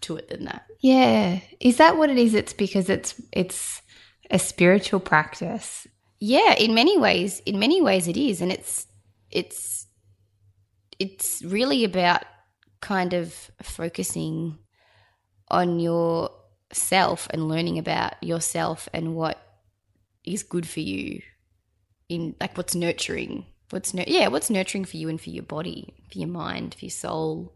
to 0.00 0.16
it 0.16 0.28
than 0.28 0.44
that 0.44 0.64
Yeah. 0.80 1.40
Is 1.60 1.76
that 1.78 1.96
what 1.96 2.10
it 2.10 2.18
is? 2.18 2.34
It's 2.34 2.52
because 2.52 2.88
it's 2.88 3.20
it's 3.32 3.82
a 4.30 4.38
spiritual 4.38 5.00
practice. 5.00 5.86
Yeah, 6.20 6.54
in 6.54 6.74
many 6.74 6.98
ways, 6.98 7.40
in 7.46 7.58
many 7.58 7.80
ways 7.80 8.08
it 8.08 8.16
is, 8.16 8.40
and 8.40 8.52
it's 8.52 8.86
it's 9.30 9.86
it's 10.98 11.42
really 11.42 11.84
about 11.84 12.24
kind 12.80 13.12
of 13.12 13.50
focusing 13.62 14.58
on 15.48 15.80
yourself 15.80 17.28
and 17.30 17.48
learning 17.48 17.78
about 17.78 18.22
yourself 18.22 18.88
and 18.92 19.14
what 19.14 19.38
is 20.24 20.42
good 20.42 20.66
for 20.66 20.80
you 20.80 21.22
in 22.08 22.34
like 22.40 22.56
what's 22.56 22.74
nurturing 22.74 23.46
what's 23.70 23.94
nur- 23.94 24.04
yeah 24.06 24.28
what's 24.28 24.50
nurturing 24.50 24.84
for 24.84 24.96
you 24.96 25.08
and 25.08 25.20
for 25.20 25.30
your 25.30 25.42
body 25.42 25.94
for 26.10 26.18
your 26.18 26.28
mind 26.28 26.74
for 26.74 26.84
your 26.84 26.90
soul 26.90 27.54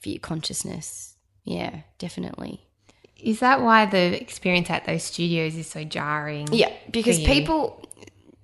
for 0.00 0.08
your 0.08 0.20
consciousness 0.20 1.16
yeah 1.48 1.80
definitely 1.98 2.60
Is 3.18 3.40
that 3.40 3.62
why 3.62 3.86
the 3.86 4.20
experience 4.20 4.70
at 4.70 4.84
those 4.84 5.02
studios 5.02 5.56
is 5.56 5.66
so 5.66 5.82
jarring? 5.82 6.46
Yeah, 6.52 6.72
because 6.90 7.18
people. 7.18 7.82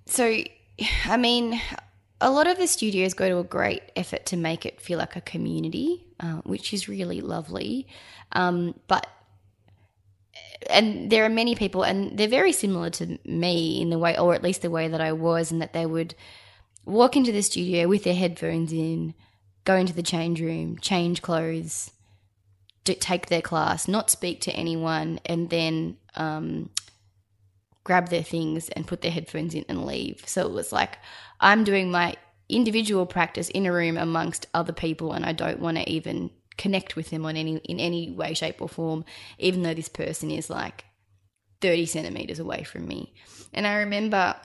So, 0.07 0.43
I 1.07 1.17
mean, 1.17 1.61
a 2.21 2.31
lot 2.31 2.47
of 2.49 2.59
the 2.59 2.67
studios 2.67 3.15
go 3.15 3.29
to 3.29 3.39
a 3.39 3.45
great 3.45 3.83
effort 3.95 4.27
to 4.27 4.37
make 4.37 4.67
it 4.67 4.81
feel 4.81 4.99
like 4.99 5.15
a 5.15 5.21
community, 5.21 6.05
uh, 6.19 6.41
which 6.43 6.75
is 6.75 6.89
really 6.89 7.21
lovely. 7.21 7.87
Um, 8.33 8.75
but, 8.89 9.07
and 10.69 11.09
there 11.09 11.25
are 11.25 11.31
many 11.31 11.55
people, 11.55 11.85
and 11.85 12.19
they're 12.19 12.27
very 12.27 12.53
similar 12.53 12.91
to 12.91 13.19
me 13.25 13.81
in 13.81 13.91
the 13.91 13.99
way, 13.99 14.19
or 14.19 14.35
at 14.35 14.43
least 14.43 14.63
the 14.63 14.71
way 14.71 14.89
that 14.89 15.01
I 15.01 15.13
was, 15.13 15.53
and 15.53 15.63
that 15.63 15.73
they 15.73 15.87
would 15.87 16.17
walk 16.85 17.17
into 17.17 17.31
the 17.31 17.43
studio 17.43 17.87
with 17.87 18.03
their 18.03 18.15
headphones 18.15 18.73
in, 18.73 19.15
go 19.65 19.77
into 19.77 19.95
the 19.95 20.03
change 20.03 20.41
room, 20.41 20.79
change 20.81 21.23
clothes, 21.23 21.93
take 22.85 23.27
their 23.27 23.43
class, 23.43 23.89
not 23.89 24.11
speak 24.11 24.43
to 24.43 24.53
anyone, 24.53 25.21
and 25.25 25.49
then 25.51 25.97
um, 26.17 26.71
grab 27.83 28.09
their 28.09 28.23
things 28.23 28.69
and 28.71 28.87
put 28.87 29.03
their 29.03 29.11
headphones 29.11 29.55
in 29.55 29.65
and 29.69 29.87
leave. 29.87 30.23
So 30.27 30.47
it 30.47 30.53
was 30.53 30.73
like 30.73 30.99
I'm 31.41 31.65
doing 31.65 31.91
my 31.91 32.17
individual 32.49 33.07
practice 33.07 33.49
in 33.51 33.67
a 33.67 33.73
room 33.73 33.97
amongst 33.97 34.47
other 34.55 34.73
people, 34.73 35.13
and 35.13 35.25
I 35.25 35.33
don't 35.33 35.61
want 35.61 35.79
to 35.79 35.91
even 35.91 36.31
connect 36.57 36.95
with 36.95 37.11
them 37.11 37.25
on 37.27 37.37
any 37.37 37.57
in 37.57 37.81
any 37.81 38.11
way, 38.11 38.35
shape, 38.35 38.61
or 38.61 38.69
form, 38.69 39.05
even 39.39 39.63
though 39.63 39.75
this 39.75 39.89
person 39.89 40.31
is 40.31 40.51
like 40.51 40.85
30 41.61 41.87
centimeters 41.87 42.39
away 42.39 42.63
from 42.65 42.87
me. 42.87 43.15
And 43.53 43.67
I 43.67 43.77
remember 43.77 44.37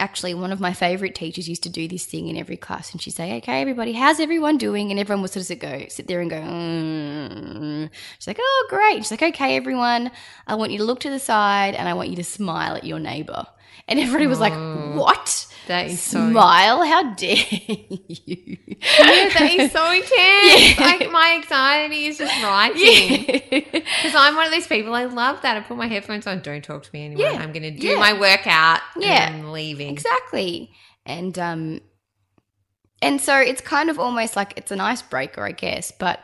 actually 0.00 0.34
one 0.34 0.50
of 0.50 0.60
my 0.60 0.72
favorite 0.72 1.14
teachers 1.14 1.48
used 1.48 1.62
to 1.62 1.68
do 1.68 1.86
this 1.86 2.04
thing 2.04 2.28
in 2.28 2.36
every 2.36 2.56
class 2.56 2.90
and 2.92 3.00
she'd 3.00 3.12
say 3.12 3.36
okay 3.36 3.60
everybody 3.60 3.92
how's 3.92 4.18
everyone 4.18 4.58
doing? 4.58 4.90
And 4.90 4.98
everyone 4.98 5.22
would 5.22 5.30
sort 5.30 5.48
of 5.48 5.58
go 5.58 5.86
sit 5.88 6.08
there 6.08 6.20
and 6.20 6.30
go 6.30 6.40
mm. 6.40 7.90
she's 8.18 8.26
like 8.26 8.38
oh 8.40 8.66
great. 8.68 8.98
She's 8.98 9.10
like 9.10 9.22
okay 9.22 9.56
everyone 9.56 10.10
i 10.46 10.54
want 10.54 10.72
you 10.72 10.78
to 10.78 10.84
look 10.84 11.00
to 11.00 11.10
the 11.10 11.18
side 11.18 11.74
and 11.74 11.88
i 11.88 11.94
want 11.94 12.08
you 12.08 12.16
to 12.16 12.24
smile 12.24 12.74
at 12.74 12.84
your 12.84 12.98
neighbor 12.98 13.46
and 13.86 14.00
everybody 14.00 14.26
was 14.26 14.40
like 14.40 14.54
what 14.96 15.46
That 15.66 15.86
is 15.86 16.00
so 16.00 16.30
smile 16.30 16.84
how 16.84 17.14
dare 17.14 17.36
you 17.36 18.56
Yeah, 18.68 19.28
that 19.30 19.54
is 19.58 19.72
so 19.72 19.90
intense. 19.90 20.78
Like 20.78 21.10
my 21.10 21.34
anxiety 21.42 22.06
is 22.06 22.18
just 22.18 22.42
writing. 22.42 23.24
Because 23.72 24.14
I'm 24.14 24.34
one 24.36 24.46
of 24.46 24.52
those 24.52 24.66
people. 24.66 24.94
I 24.94 25.04
love 25.04 25.40
that. 25.42 25.56
I 25.56 25.60
put 25.60 25.76
my 25.76 25.86
headphones 25.86 26.26
on. 26.26 26.40
Don't 26.40 26.62
talk 26.62 26.82
to 26.82 26.90
me 26.92 27.06
anymore. 27.06 27.26
Yeah. 27.26 27.38
I'm 27.38 27.52
going 27.52 27.62
to 27.62 27.70
do 27.70 27.88
Yeah. 27.88 27.98
my 27.98 28.18
workout. 28.18 28.80
Yeah. 28.98 29.28
And 29.28 29.36
I'm 29.46 29.52
leaving. 29.52 29.88
Exactly. 29.90 30.70
And 31.06 31.38
um 31.38 31.80
and 33.02 33.20
so 33.20 33.36
it's 33.38 33.60
kind 33.60 33.90
of 33.90 33.98
almost 33.98 34.36
like 34.36 34.54
it's 34.56 34.70
an 34.70 34.80
icebreaker, 34.80 35.44
I 35.44 35.52
guess, 35.52 35.92
but 35.92 36.20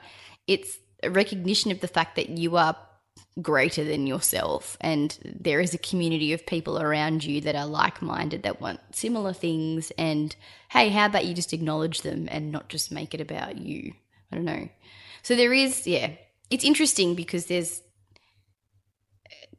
it's 0.46 0.78
a 1.02 1.10
recognition 1.10 1.70
of 1.70 1.80
the 1.80 1.88
fact 1.88 2.16
that 2.16 2.30
you 2.30 2.56
are 2.56 2.76
greater 3.40 3.84
than 3.84 4.06
yourself 4.06 4.76
and 4.80 5.18
there 5.24 5.60
is 5.60 5.72
a 5.72 5.78
community 5.78 6.32
of 6.32 6.44
people 6.44 6.80
around 6.80 7.24
you 7.24 7.40
that 7.40 7.54
are 7.54 7.66
like-minded 7.66 8.42
that 8.42 8.60
want 8.60 8.80
similar 8.92 9.32
things 9.32 9.92
and 9.96 10.36
hey, 10.70 10.88
how 10.88 11.06
about 11.06 11.24
you 11.24 11.34
just 11.34 11.52
acknowledge 11.52 12.02
them 12.02 12.28
and 12.30 12.52
not 12.52 12.68
just 12.68 12.92
make 12.92 13.14
it 13.14 13.20
about 13.20 13.56
you. 13.56 13.92
I 14.30 14.36
don't 14.36 14.44
know. 14.44 14.68
So 15.22 15.36
there 15.36 15.52
is 15.52 15.86
yeah, 15.86 16.12
it's 16.50 16.64
interesting 16.64 17.14
because 17.14 17.46
there's 17.46 17.82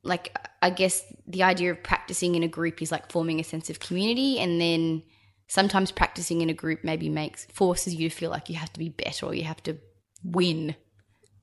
like 0.03 0.35
I 0.61 0.69
guess 0.69 1.03
the 1.27 1.43
idea 1.43 1.71
of 1.71 1.83
practicing 1.83 2.35
in 2.35 2.43
a 2.43 2.47
group 2.47 2.81
is 2.81 2.91
like 2.91 3.11
forming 3.11 3.39
a 3.39 3.43
sense 3.43 3.69
of 3.69 3.79
community 3.79 4.39
and 4.39 4.59
then 4.59 5.03
sometimes 5.47 5.91
practicing 5.91 6.41
in 6.41 6.49
a 6.49 6.53
group 6.53 6.83
maybe 6.83 7.09
makes 7.09 7.45
forces 7.45 7.93
you 7.93 8.09
to 8.09 8.15
feel 8.15 8.31
like 8.31 8.49
you 8.49 8.55
have 8.55 8.71
to 8.73 8.79
be 8.79 8.89
better 8.89 9.25
or 9.25 9.33
you 9.33 9.43
have 9.43 9.61
to 9.63 9.77
win 10.23 10.75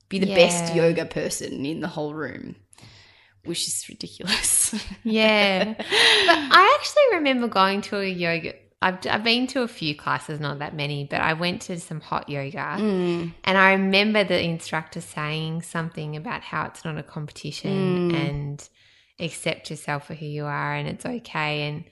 be 0.09 0.19
the 0.19 0.33
best 0.33 0.75
yoga 0.75 1.05
person 1.05 1.65
in 1.65 1.79
the 1.79 1.87
whole 1.87 2.13
room 2.13 2.55
which 3.45 3.67
is 3.67 3.85
ridiculous 3.89 4.75
Yeah. 5.03 5.73
but 5.77 5.85
I 5.87 6.77
actually 6.79 7.17
remember 7.17 7.47
going 7.47 7.81
to 7.83 7.99
a 7.99 8.05
yoga. 8.05 8.53
I've, 8.81 8.99
I've 9.09 9.23
been 9.25 9.45
to 9.47 9.61
a 9.63 9.67
few 9.67 9.93
classes, 9.93 10.39
not 10.39 10.59
that 10.59 10.73
many, 10.73 11.03
but 11.03 11.19
I 11.19 11.33
went 11.33 11.63
to 11.63 11.77
some 11.79 11.99
hot 11.99 12.29
yoga. 12.29 12.77
Mm. 12.79 13.33
And 13.43 13.57
I 13.57 13.73
remember 13.73 14.23
the 14.23 14.41
instructor 14.41 15.01
saying 15.01 15.63
something 15.63 16.15
about 16.15 16.43
how 16.43 16.65
it's 16.65 16.85
not 16.85 16.97
a 16.97 17.03
competition 17.03 18.15
and 18.15 18.69
accept 19.19 19.69
yourself 19.69 20.07
for 20.07 20.13
who 20.13 20.25
you 20.25 20.45
are 20.45 20.73
and 20.73 20.87
it's 20.87 21.05
okay. 21.05 21.63
And 21.63 21.83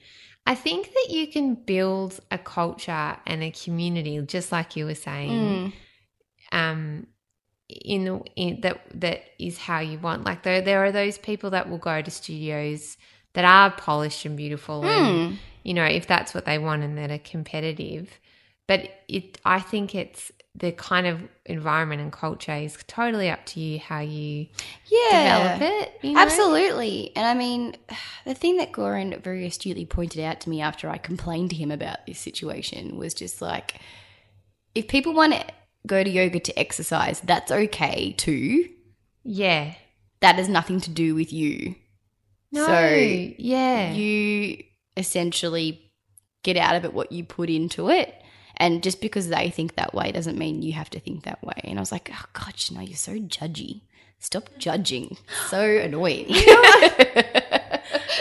I 0.46 0.54
think 0.54 0.86
that 0.86 1.06
you 1.10 1.26
can 1.26 1.56
build 1.56 2.20
a 2.30 2.38
culture 2.38 3.16
and 3.26 3.42
a 3.42 3.50
community, 3.50 4.18
just 4.22 4.50
like 4.50 4.74
you 4.76 4.86
were 4.86 4.94
saying, 4.94 5.74
um, 6.52 7.06
in 7.68 8.04
the 8.04 8.20
in 8.36 8.60
that 8.62 8.80
that 8.94 9.22
is 9.38 9.58
how 9.58 9.80
you 9.80 9.98
want. 9.98 10.24
Like 10.24 10.42
there, 10.42 10.60
there 10.60 10.84
are 10.84 10.92
those 10.92 11.18
people 11.18 11.50
that 11.50 11.68
will 11.68 11.78
go 11.78 12.00
to 12.00 12.10
studios 12.10 12.96
that 13.34 13.44
are 13.44 13.70
polished 13.70 14.24
and 14.24 14.36
beautiful, 14.36 14.84
and 14.84 15.32
hmm. 15.32 15.36
you 15.62 15.74
know 15.74 15.84
if 15.84 16.06
that's 16.06 16.34
what 16.34 16.44
they 16.44 16.58
want 16.58 16.82
and 16.82 16.96
that 16.98 17.10
are 17.10 17.18
competitive. 17.18 18.10
But 18.66 18.90
it, 19.08 19.38
I 19.46 19.60
think 19.60 19.94
it's 19.94 20.30
the 20.54 20.72
kind 20.72 21.06
of 21.06 21.22
environment 21.46 22.02
and 22.02 22.12
culture 22.12 22.52
is 22.52 22.76
totally 22.86 23.30
up 23.30 23.44
to 23.46 23.60
you 23.60 23.78
how 23.78 24.00
you 24.00 24.46
yeah 24.90 25.56
develop 25.58 25.72
it. 25.72 25.92
You 26.02 26.12
know? 26.12 26.20
Absolutely. 26.20 27.12
And 27.14 27.26
I 27.26 27.34
mean, 27.34 27.76
the 28.24 28.34
thing 28.34 28.56
that 28.56 28.72
Goran 28.72 29.22
very 29.22 29.46
astutely 29.46 29.86
pointed 29.86 30.22
out 30.22 30.40
to 30.42 30.50
me 30.50 30.60
after 30.60 30.88
I 30.88 30.98
complained 30.98 31.50
to 31.50 31.56
him 31.56 31.70
about 31.70 32.06
this 32.06 32.18
situation 32.18 32.96
was 32.96 33.14
just 33.14 33.40
like, 33.40 33.80
if 34.74 34.88
people 34.88 35.12
want 35.12 35.34
to 35.34 35.44
go 35.86 36.02
to 36.02 36.10
yoga 36.10 36.40
to 36.40 36.58
exercise, 36.58 37.20
that's 37.20 37.50
okay 37.50 38.12
too. 38.12 38.68
Yeah. 39.24 39.74
That 40.20 40.36
has 40.36 40.48
nothing 40.48 40.80
to 40.80 40.90
do 40.90 41.14
with 41.14 41.32
you. 41.32 41.74
No. 42.50 42.66
So, 42.66 42.88
yeah. 43.38 43.92
You 43.92 44.62
essentially 44.96 45.92
get 46.42 46.56
out 46.56 46.76
of 46.76 46.84
it 46.84 46.94
what 46.94 47.12
you 47.12 47.24
put 47.24 47.50
into 47.50 47.90
it. 47.90 48.14
And 48.56 48.82
just 48.82 49.00
because 49.00 49.28
they 49.28 49.50
think 49.50 49.76
that 49.76 49.94
way 49.94 50.10
doesn't 50.10 50.38
mean 50.38 50.62
you 50.62 50.72
have 50.72 50.90
to 50.90 51.00
think 51.00 51.24
that 51.24 51.42
way. 51.44 51.60
And 51.64 51.78
I 51.78 51.82
was 51.82 51.92
like, 51.92 52.10
oh 52.12 52.24
God, 52.32 52.54
you 52.68 52.76
know, 52.76 52.82
you're 52.82 52.96
so 52.96 53.12
judgy. 53.12 53.82
Stop 54.18 54.50
judging. 54.58 55.16
So 55.48 55.62
annoying. 55.62 56.26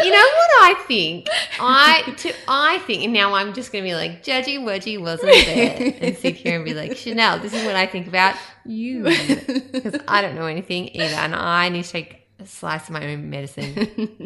You 0.03 0.11
know 0.11 0.17
what 0.17 0.49
I 0.63 0.83
think? 0.87 1.27
I 1.59 2.13
to 2.17 2.33
I 2.47 2.79
think 2.79 3.03
and 3.03 3.13
now 3.13 3.33
I'm 3.33 3.53
just 3.53 3.71
gonna 3.71 3.83
be 3.83 3.95
like 3.95 4.23
judgy 4.23 4.59
wudgy 4.59 4.99
wasn't 4.99 5.31
there 5.45 5.93
and 6.01 6.17
sit 6.17 6.35
here 6.35 6.55
and 6.55 6.65
be 6.65 6.73
like 6.73 6.95
Chanel, 6.95 7.39
this 7.39 7.53
is 7.53 7.65
what 7.65 7.75
I 7.75 7.85
think 7.87 8.07
about 8.07 8.35
you 8.65 9.03
because 9.03 9.99
I 10.07 10.21
don't 10.21 10.35
know 10.35 10.45
anything 10.45 10.89
either, 10.95 11.15
and 11.15 11.35
I 11.35 11.69
need 11.69 11.83
to 11.85 11.89
take 11.89 12.27
a 12.39 12.45
slice 12.45 12.83
of 12.83 12.91
my 12.91 13.05
own 13.07 13.29
medicine. 13.29 13.75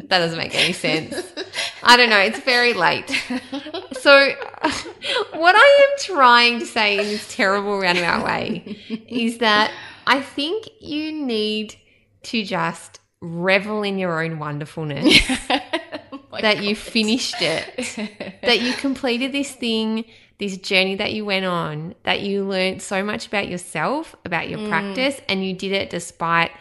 That 0.09 0.19
doesn't 0.19 0.37
make 0.37 0.53
any 0.55 0.73
sense. 0.73 1.15
I 1.83 1.95
don't 1.95 2.09
know. 2.09 2.19
It's 2.19 2.39
very 2.39 2.73
late. 2.73 3.09
So, 4.01 4.33
what 5.33 5.55
I 5.55 5.87
am 5.89 5.99
trying 5.99 6.59
to 6.59 6.65
say 6.65 6.97
in 6.97 7.05
this 7.05 7.33
terrible 7.33 7.79
roundabout 7.79 8.25
way 8.25 8.77
is 9.07 9.37
that 9.37 9.71
I 10.07 10.21
think 10.21 10.67
you 10.79 11.13
need 11.13 11.75
to 12.23 12.43
just 12.43 12.99
revel 13.21 13.83
in 13.83 13.97
your 13.97 14.23
own 14.23 14.39
wonderfulness. 14.39 15.19
Oh 16.33 16.39
that 16.39 16.63
you 16.63 16.75
finished 16.75 17.41
it, 17.41 18.39
that 18.41 18.61
you 18.61 18.73
completed 18.73 19.33
this 19.33 19.51
thing, 19.51 20.05
this 20.39 20.55
journey 20.57 20.95
that 20.95 21.11
you 21.11 21.25
went 21.25 21.45
on, 21.45 21.93
that 22.03 22.21
you 22.21 22.45
learned 22.45 22.81
so 22.81 23.03
much 23.03 23.27
about 23.27 23.49
yourself, 23.49 24.15
about 24.23 24.49
your 24.49 24.59
mm. 24.59 24.69
practice, 24.69 25.19
and 25.27 25.45
you 25.45 25.53
did 25.53 25.73
it 25.73 25.89
despite 25.89 26.51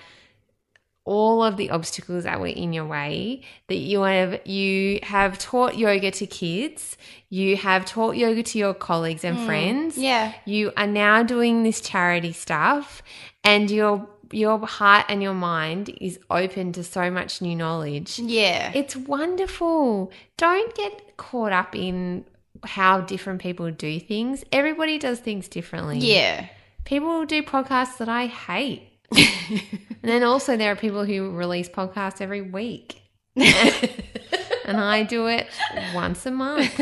all 1.05 1.43
of 1.43 1.57
the 1.57 1.71
obstacles 1.71 2.25
that 2.25 2.41
were 2.41 2.47
in 2.47 2.73
your 2.73 2.85
way 2.85 3.43
that 3.69 3.77
you 3.77 4.03
have 4.03 4.47
you 4.47 5.01
have 5.03 5.39
taught 5.39 5.79
yoga 5.79 6.11
to 6.11 6.27
kids 6.27 6.97
you 7.31 7.57
have 7.57 7.85
taught 7.85 8.17
yoga 8.17 8.43
to 8.43 8.59
your 8.59 8.75
colleagues 8.75 9.25
and 9.25 9.39
mm. 9.39 9.47
friends. 9.47 9.97
Yeah. 9.97 10.35
you 10.45 10.73
are 10.77 10.87
now 10.87 11.23
doing 11.23 11.63
this 11.63 11.81
charity 11.81 12.33
stuff 12.33 13.03
and 13.43 13.71
your 13.71 14.09
your 14.33 14.59
heart 14.67 15.07
and 15.09 15.23
your 15.23 15.35
mind 15.35 15.89
is 16.01 16.19
open 16.31 16.73
to 16.73 16.85
so 16.85 17.11
much 17.11 17.41
new 17.43 17.55
knowledge 17.57 18.19
Yeah. 18.19 18.71
it's 18.75 18.95
wonderful. 18.97 20.13
Don't 20.37 20.75
get 20.75 21.17
caught 21.17 21.53
up 21.53 21.75
in 21.75 22.25
how 22.65 23.01
different 23.01 23.41
people 23.41 23.71
do 23.71 23.99
things. 24.01 24.45
Everybody 24.53 24.99
does 24.99 25.19
things 25.21 25.49
differently. 25.49 25.99
yeah. 25.99 26.47
People 26.85 27.25
do 27.27 27.43
podcasts 27.43 27.99
that 27.99 28.09
I 28.09 28.27
hate. 28.27 28.83
and 29.17 29.61
then 30.03 30.23
also 30.23 30.57
there 30.57 30.73
are 30.73 30.77
people 30.77 31.05
who 31.05 31.31
release 31.31 31.69
podcasts 31.69 32.21
every 32.21 32.43
week. 32.43 33.03
and 33.37 34.77
I 34.81 35.03
do 35.03 35.27
it 35.27 35.47
once 35.95 36.27
a 36.27 36.31
month 36.31 36.79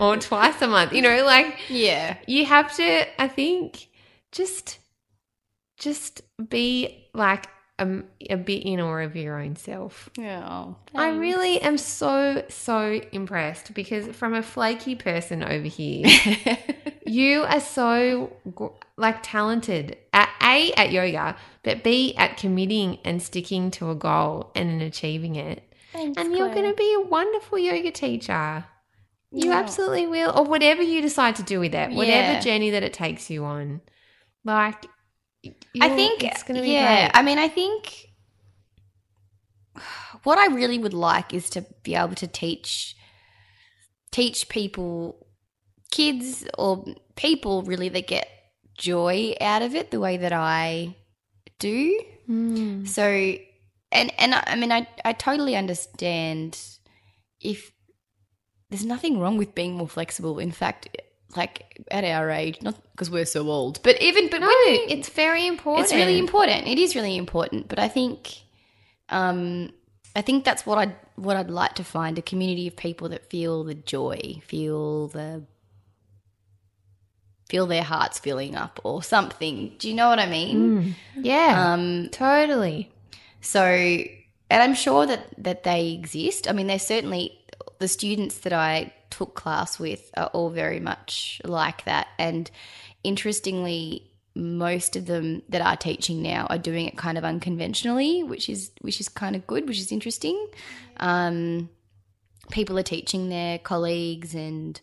or 0.00 0.16
twice 0.16 0.60
a 0.62 0.66
month. 0.66 0.92
You 0.92 1.02
know, 1.02 1.24
like 1.24 1.56
Yeah. 1.68 2.16
you 2.26 2.44
have 2.46 2.74
to 2.76 3.06
i 3.22 3.28
think 3.28 3.88
just 4.32 4.78
just 5.78 6.22
be 6.48 7.08
like 7.14 7.46
a, 7.78 8.00
a 8.30 8.36
bit 8.36 8.62
in 8.64 8.80
awe 8.80 9.00
of 9.00 9.14
your 9.16 9.38
own 9.38 9.54
self 9.56 10.08
Yeah. 10.16 10.72
i 10.94 11.10
really 11.10 11.60
am 11.60 11.76
so 11.76 12.42
so 12.48 13.00
impressed 13.12 13.74
because 13.74 14.06
from 14.16 14.32
a 14.32 14.42
flaky 14.42 14.94
person 14.94 15.42
over 15.44 15.66
here 15.66 16.06
you 17.06 17.42
are 17.42 17.60
so 17.60 18.32
like 18.96 19.18
talented 19.22 19.98
at 20.14 20.30
a 20.42 20.72
at 20.72 20.90
yoga 20.90 21.36
but 21.62 21.84
b 21.84 22.14
at 22.16 22.38
committing 22.38 22.98
and 23.04 23.22
sticking 23.22 23.70
to 23.72 23.90
a 23.90 23.94
goal 23.94 24.50
and 24.54 24.80
achieving 24.80 25.36
it 25.36 25.62
Thanks, 25.92 26.18
and 26.18 26.34
you're 26.36 26.52
going 26.54 26.70
to 26.70 26.76
be 26.76 26.94
a 26.94 27.00
wonderful 27.00 27.58
yoga 27.58 27.90
teacher 27.90 28.64
you 29.32 29.50
Yeah. 29.50 29.58
absolutely 29.58 30.06
will, 30.06 30.32
or 30.38 30.44
whatever 30.44 30.80
you 30.82 31.02
decide 31.02 31.36
to 31.36 31.42
do 31.42 31.60
with 31.60 31.74
it, 31.74 31.90
whatever 31.92 32.32
Yeah. 32.32 32.40
journey 32.40 32.70
that 32.70 32.82
it 32.84 32.92
takes 32.94 33.28
you 33.28 33.44
on. 33.44 33.80
Like, 34.44 34.86
I 35.80 35.88
think 35.90 36.24
it's 36.24 36.42
going 36.42 36.56
to 36.56 36.62
be 36.62 36.72
yeah. 36.72 37.08
great. 37.08 37.18
I 37.18 37.22
mean, 37.22 37.38
I 37.38 37.48
think 37.48 38.06
what 40.22 40.38
I 40.38 40.46
really 40.54 40.78
would 40.78 40.94
like 40.94 41.32
is 41.32 41.50
to 41.50 41.64
be 41.82 41.94
able 41.94 42.14
to 42.16 42.26
teach 42.26 42.96
teach 44.10 44.48
people, 44.48 45.26
kids 45.90 46.46
or 46.58 46.84
people 47.16 47.62
really 47.62 47.88
that 47.90 48.06
get 48.06 48.28
joy 48.78 49.34
out 49.40 49.62
of 49.62 49.74
it 49.74 49.90
the 49.90 50.00
way 50.00 50.16
that 50.16 50.32
I 50.32 50.96
do. 51.58 52.00
Mm. 52.28 52.88
So, 52.88 53.04
and 53.92 54.12
and 54.18 54.34
I 54.34 54.44
I 54.46 54.56
mean, 54.56 54.72
I 54.72 54.86
I 55.04 55.12
totally 55.12 55.56
understand 55.56 56.58
if 57.40 57.72
there's 58.70 58.84
nothing 58.84 59.20
wrong 59.20 59.36
with 59.36 59.54
being 59.54 59.74
more 59.74 59.88
flexible. 59.88 60.38
In 60.38 60.50
fact, 60.50 60.88
like 61.34 61.84
at 61.90 62.04
our 62.04 62.30
age, 62.30 62.62
not 62.62 62.76
because 62.92 63.10
we're 63.10 63.26
so 63.26 63.48
old, 63.50 63.82
but 63.82 64.00
even 64.00 64.28
but 64.30 64.40
No, 64.40 64.48
it's 64.50 65.08
very 65.08 65.46
important. 65.46 65.84
it's 65.86 65.94
really 65.94 66.18
important. 66.18 66.66
It 66.68 66.78
is 66.78 66.94
really 66.94 67.16
important. 67.16 67.68
But 67.68 67.78
I 67.78 67.88
think, 67.88 68.42
um, 69.08 69.70
I 70.14 70.22
think 70.22 70.44
that's 70.44 70.64
what 70.64 70.78
I 70.78 70.94
what 71.16 71.36
I'd 71.36 71.50
like 71.50 71.74
to 71.76 71.84
find 71.84 72.18
a 72.18 72.22
community 72.22 72.66
of 72.68 72.76
people 72.76 73.08
that 73.10 73.28
feel 73.30 73.64
the 73.64 73.74
joy, 73.74 74.40
feel 74.46 75.08
the 75.08 75.44
feel 77.48 77.66
their 77.66 77.82
hearts 77.82 78.18
filling 78.18 78.56
up 78.56 78.80
or 78.82 79.02
something. 79.02 79.72
Do 79.78 79.88
you 79.88 79.94
know 79.94 80.08
what 80.08 80.18
I 80.18 80.26
mean? 80.26 80.56
Mm. 80.82 80.94
Yeah, 81.24 81.72
Um, 81.72 82.08
totally. 82.10 82.90
so, 83.40 83.62
and 83.64 84.62
I'm 84.62 84.74
sure 84.74 85.06
that 85.06 85.26
that 85.38 85.62
they 85.62 85.92
exist. 85.92 86.48
I 86.48 86.52
mean, 86.52 86.66
there's 86.66 86.86
certainly 86.86 87.38
the 87.78 87.88
students 87.88 88.38
that 88.38 88.52
I 88.52 88.92
took 89.10 89.34
class 89.34 89.78
with 89.78 90.10
are 90.16 90.26
all 90.28 90.50
very 90.50 90.80
much 90.80 91.40
like 91.44 91.84
that. 91.84 92.08
And 92.18 92.50
interestingly, 93.04 94.10
most 94.34 94.96
of 94.96 95.06
them 95.06 95.42
that 95.48 95.62
are 95.62 95.76
teaching 95.76 96.22
now 96.22 96.46
are 96.50 96.58
doing 96.58 96.86
it 96.86 96.96
kind 96.96 97.16
of 97.16 97.24
unconventionally, 97.24 98.22
which 98.22 98.48
is 98.48 98.70
which 98.82 99.00
is 99.00 99.08
kind 99.08 99.34
of 99.34 99.46
good, 99.46 99.66
which 99.66 99.78
is 99.78 99.90
interesting. 99.90 100.46
Um, 100.98 101.70
people 102.50 102.78
are 102.78 102.82
teaching 102.84 103.28
their 103.28 103.58
colleagues 103.58 104.34
and 104.34 104.80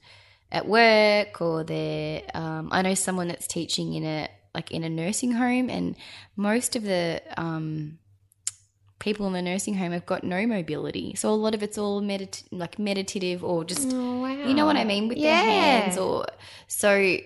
at 0.52 0.68
work, 0.68 1.42
or 1.42 1.64
they're. 1.64 2.24
Um, 2.34 2.70
I 2.72 2.82
know 2.82 2.94
someone 2.96 3.28
that's 3.28 3.48
teaching 3.48 3.94
in 3.94 4.04
a 4.04 4.30
like 4.56 4.72
in 4.72 4.84
a 4.84 4.90
nursing 4.90 5.32
home, 5.32 5.70
and 5.70 5.96
most 6.36 6.76
of 6.76 6.84
the 6.84 7.22
um, 7.38 8.00
people 9.00 9.28
in 9.28 9.34
the 9.34 9.42
nursing 9.42 9.76
home 9.76 9.92
have 9.92 10.06
got 10.06 10.24
no 10.24 10.46
mobility. 10.48 11.14
So 11.16 11.30
a 11.30 11.36
lot 11.36 11.54
of 11.54 11.62
it's 11.64 11.78
all 11.78 12.02
medit- 12.02 12.44
like 12.52 12.80
meditative 12.80 13.44
or 13.44 13.66
just 13.66 13.90
Oh, 13.92 14.22
wow. 14.22 14.28
you 14.48 14.54
know 14.54 14.66
what 14.66 14.78
I 14.78 14.84
mean 14.86 15.08
with 15.08 15.18
yeah. 15.18 15.42
their 15.42 15.52
hands 15.52 15.98
or 15.98 16.26
so 16.68 17.18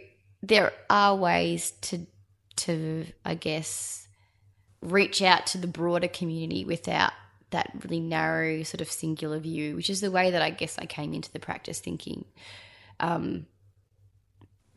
there 0.41 0.71
are 0.89 1.15
ways 1.15 1.71
to 1.81 2.05
to 2.57 3.05
I 3.25 3.35
guess 3.35 4.07
reach 4.81 5.21
out 5.21 5.45
to 5.47 5.57
the 5.57 5.67
broader 5.67 6.07
community 6.07 6.65
without 6.65 7.11
that 7.51 7.71
really 7.83 7.99
narrow 7.99 8.63
sort 8.63 8.81
of 8.81 8.91
singular 8.91 9.39
view, 9.39 9.75
which 9.75 9.89
is 9.89 10.01
the 10.01 10.11
way 10.11 10.31
that 10.31 10.41
I 10.41 10.49
guess 10.49 10.77
I 10.77 10.85
came 10.85 11.13
into 11.13 11.31
the 11.31 11.39
practice 11.39 11.79
thinking. 11.79 12.25
Um 12.99 13.45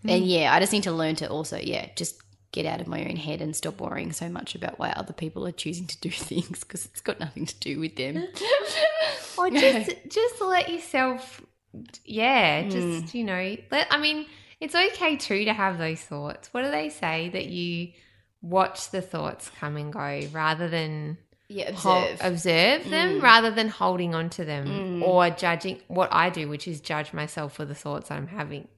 and 0.03 0.25
yeah, 0.25 0.53
I 0.55 0.61
just 0.61 0.73
need 0.73 0.85
to 0.85 0.93
learn 0.93 1.15
to 1.17 1.29
also, 1.29 1.59
yeah, 1.59 1.89
just 1.95 2.21
get 2.53 2.67
out 2.67 2.81
of 2.81 2.87
my 2.89 3.05
own 3.05 3.17
head 3.17 3.41
and 3.41 3.55
stop 3.55 3.81
worrying 3.81 4.13
so 4.13 4.29
much 4.29 4.55
about 4.55 4.79
why 4.79 4.91
other 4.91 5.13
people 5.13 5.47
are 5.47 5.53
choosing 5.53 5.87
to 5.87 5.99
do 6.01 6.11
things 6.31 6.61
because 6.61 6.85
it's 6.87 7.01
got 7.01 7.21
nothing 7.21 7.47
to 7.47 7.55
do 7.61 7.79
with 7.81 7.97
them. 7.97 8.27
Or 9.39 9.49
just 9.65 9.91
just 10.09 10.41
let 10.43 10.69
yourself 10.69 11.41
yeah, 12.05 12.63
just 12.69 12.77
Mm. 12.87 13.15
you 13.15 13.25
know, 13.25 13.57
let 13.71 13.87
I 13.91 13.99
mean, 13.99 14.27
it's 14.61 14.75
okay 14.75 15.17
too 15.17 15.45
to 15.47 15.53
have 15.55 15.79
those 15.79 16.01
thoughts. 16.01 16.53
What 16.53 16.63
do 16.65 16.71
they 16.71 16.91
say 16.91 17.31
that 17.31 17.47
you 17.47 17.93
watch 18.43 18.91
the 18.91 19.01
thoughts 19.01 19.51
come 19.61 19.77
and 19.77 19.93
go 19.93 20.21
rather 20.33 20.69
than 20.69 21.17
yeah, 21.49 21.71
observe. 21.71 22.19
observe 22.21 22.91
them 22.91 23.19
Mm. 23.21 23.23
rather 23.23 23.51
than 23.51 23.69
holding 23.69 24.15
on 24.15 24.29
to 24.31 24.45
them 24.45 24.67
Mm. 24.67 25.03
or 25.03 25.31
judging 25.31 25.79
what 25.89 26.09
I 26.13 26.29
do, 26.31 26.49
which 26.49 26.69
is 26.69 26.81
judge 26.81 27.13
myself 27.13 27.55
for 27.55 27.65
the 27.65 27.75
thoughts 27.75 28.11
I'm 28.11 28.27
having. 28.27 28.69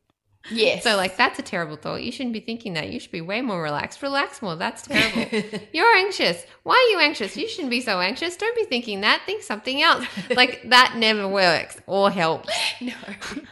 Yes. 0.51 0.83
So, 0.83 0.97
like, 0.97 1.17
that's 1.17 1.39
a 1.39 1.43
terrible 1.43 1.77
thought. 1.77 2.03
You 2.03 2.13
shouldn't 2.13 2.33
be 2.33 2.41
thinking 2.41 2.75
that. 2.75 2.91
You 2.91 3.01
should 3.01 3.13
be 3.13 3.21
way 3.21 3.41
more 3.41 3.63
relaxed. 3.63 4.03
Relax 4.03 4.43
more. 4.43 4.57
That's 4.57 4.83
terrible. 4.83 5.43
You're 5.73 5.95
anxious. 5.97 6.45
Why 6.63 6.75
are 6.75 6.93
you 6.93 7.01
anxious? 7.07 7.37
You 7.37 7.49
shouldn't 7.49 7.71
be 7.71 7.81
so 7.81 8.01
anxious. 8.01 8.37
Don't 8.37 8.57
be 8.57 8.65
thinking 8.65 9.03
that. 9.03 9.23
Think 9.27 9.43
something 9.43 9.83
else. 9.83 10.07
Like, 10.35 10.63
that 10.69 10.95
never 10.97 11.29
works 11.29 11.81
or 11.87 12.11
helps. 12.11 12.49
no. 12.81 12.93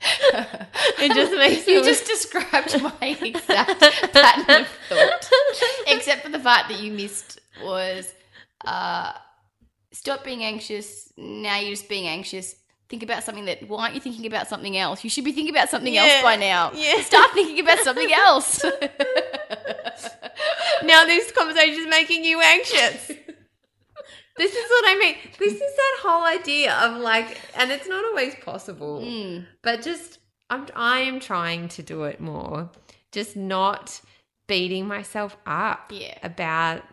It 0.00 1.12
just 1.12 1.32
makes 1.32 1.66
you 1.66 1.82
just 1.82 2.06
described 2.06 2.80
my 2.80 3.18
exact 3.20 3.80
pattern 4.12 4.62
of 4.62 4.68
thought, 4.88 5.30
except 5.88 6.22
for 6.22 6.28
the 6.30 6.38
part 6.38 6.68
that 6.68 6.78
you 6.78 6.92
missed 6.92 7.40
was 7.64 8.12
uh, 8.64 9.12
stop 9.92 10.24
being 10.24 10.44
anxious. 10.44 11.12
Now 11.16 11.58
you're 11.58 11.70
just 11.70 11.88
being 11.88 12.06
anxious. 12.06 12.54
Think 12.88 13.02
about 13.02 13.22
something 13.22 13.44
that. 13.44 13.68
Why 13.68 13.82
aren't 13.84 13.94
you 13.94 14.00
thinking 14.00 14.26
about 14.26 14.48
something 14.48 14.76
else? 14.76 15.04
You 15.04 15.10
should 15.10 15.24
be 15.24 15.32
thinking 15.32 15.54
about 15.54 15.68
something 15.68 15.92
Yeah. 15.92 16.04
else 16.04 16.22
by 16.22 16.36
now. 16.36 16.72
Yeah. 16.74 17.00
Start 17.02 17.32
thinking 17.32 17.60
about 17.60 17.80
something 17.80 18.10
else. 18.26 18.64
now 20.82 21.04
this 21.04 21.30
conversation 21.32 21.80
is 21.80 21.86
making 21.88 22.24
you 22.24 22.40
anxious. 22.40 23.10
This 24.36 24.54
is 24.54 24.70
what 24.70 24.84
I 24.86 24.96
mean. 25.00 25.16
This 25.38 25.54
is 25.54 25.58
that 25.60 25.96
whole 26.02 26.24
idea 26.24 26.72
of 26.74 26.96
like, 27.00 27.40
and 27.56 27.70
it's 27.72 27.88
not 27.88 28.04
always 28.04 28.34
possible, 28.36 29.00
Mm. 29.02 29.46
but 29.62 29.82
just 29.82 30.18
I'm 30.48 30.66
I 30.74 31.00
am 31.00 31.20
trying 31.20 31.68
to 31.70 31.82
do 31.82 32.04
it 32.04 32.20
more. 32.20 32.70
Just 33.12 33.36
not 33.36 34.00
beating 34.46 34.86
myself 34.86 35.36
up 35.44 35.90
Yeah. 35.92 36.16
about 36.22 36.84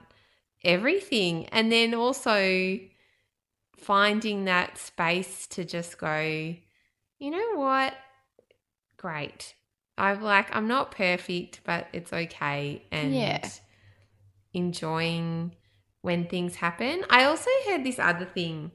everything. 0.63 1.45
And 1.51 1.71
then 1.71 1.93
also 1.93 2.79
finding 3.77 4.45
that 4.45 4.77
space 4.77 5.47
to 5.47 5.65
just 5.65 5.97
go, 5.97 6.55
you 7.19 7.31
know 7.31 7.55
what? 7.55 7.93
Great. 8.97 9.55
I'm 9.97 10.21
like, 10.21 10.53
I'm 10.55 10.67
not 10.67 10.91
perfect, 10.91 11.61
but 11.63 11.87
it's 11.93 12.11
okay. 12.11 12.83
And 12.91 13.13
Yeah. 13.13 13.49
enjoying 14.53 15.55
when 16.01 16.27
things 16.27 16.55
happen. 16.55 17.03
I 17.09 17.25
also 17.25 17.49
heard 17.67 17.83
this 17.83 17.99
other 17.99 18.25
thing, 18.25 18.71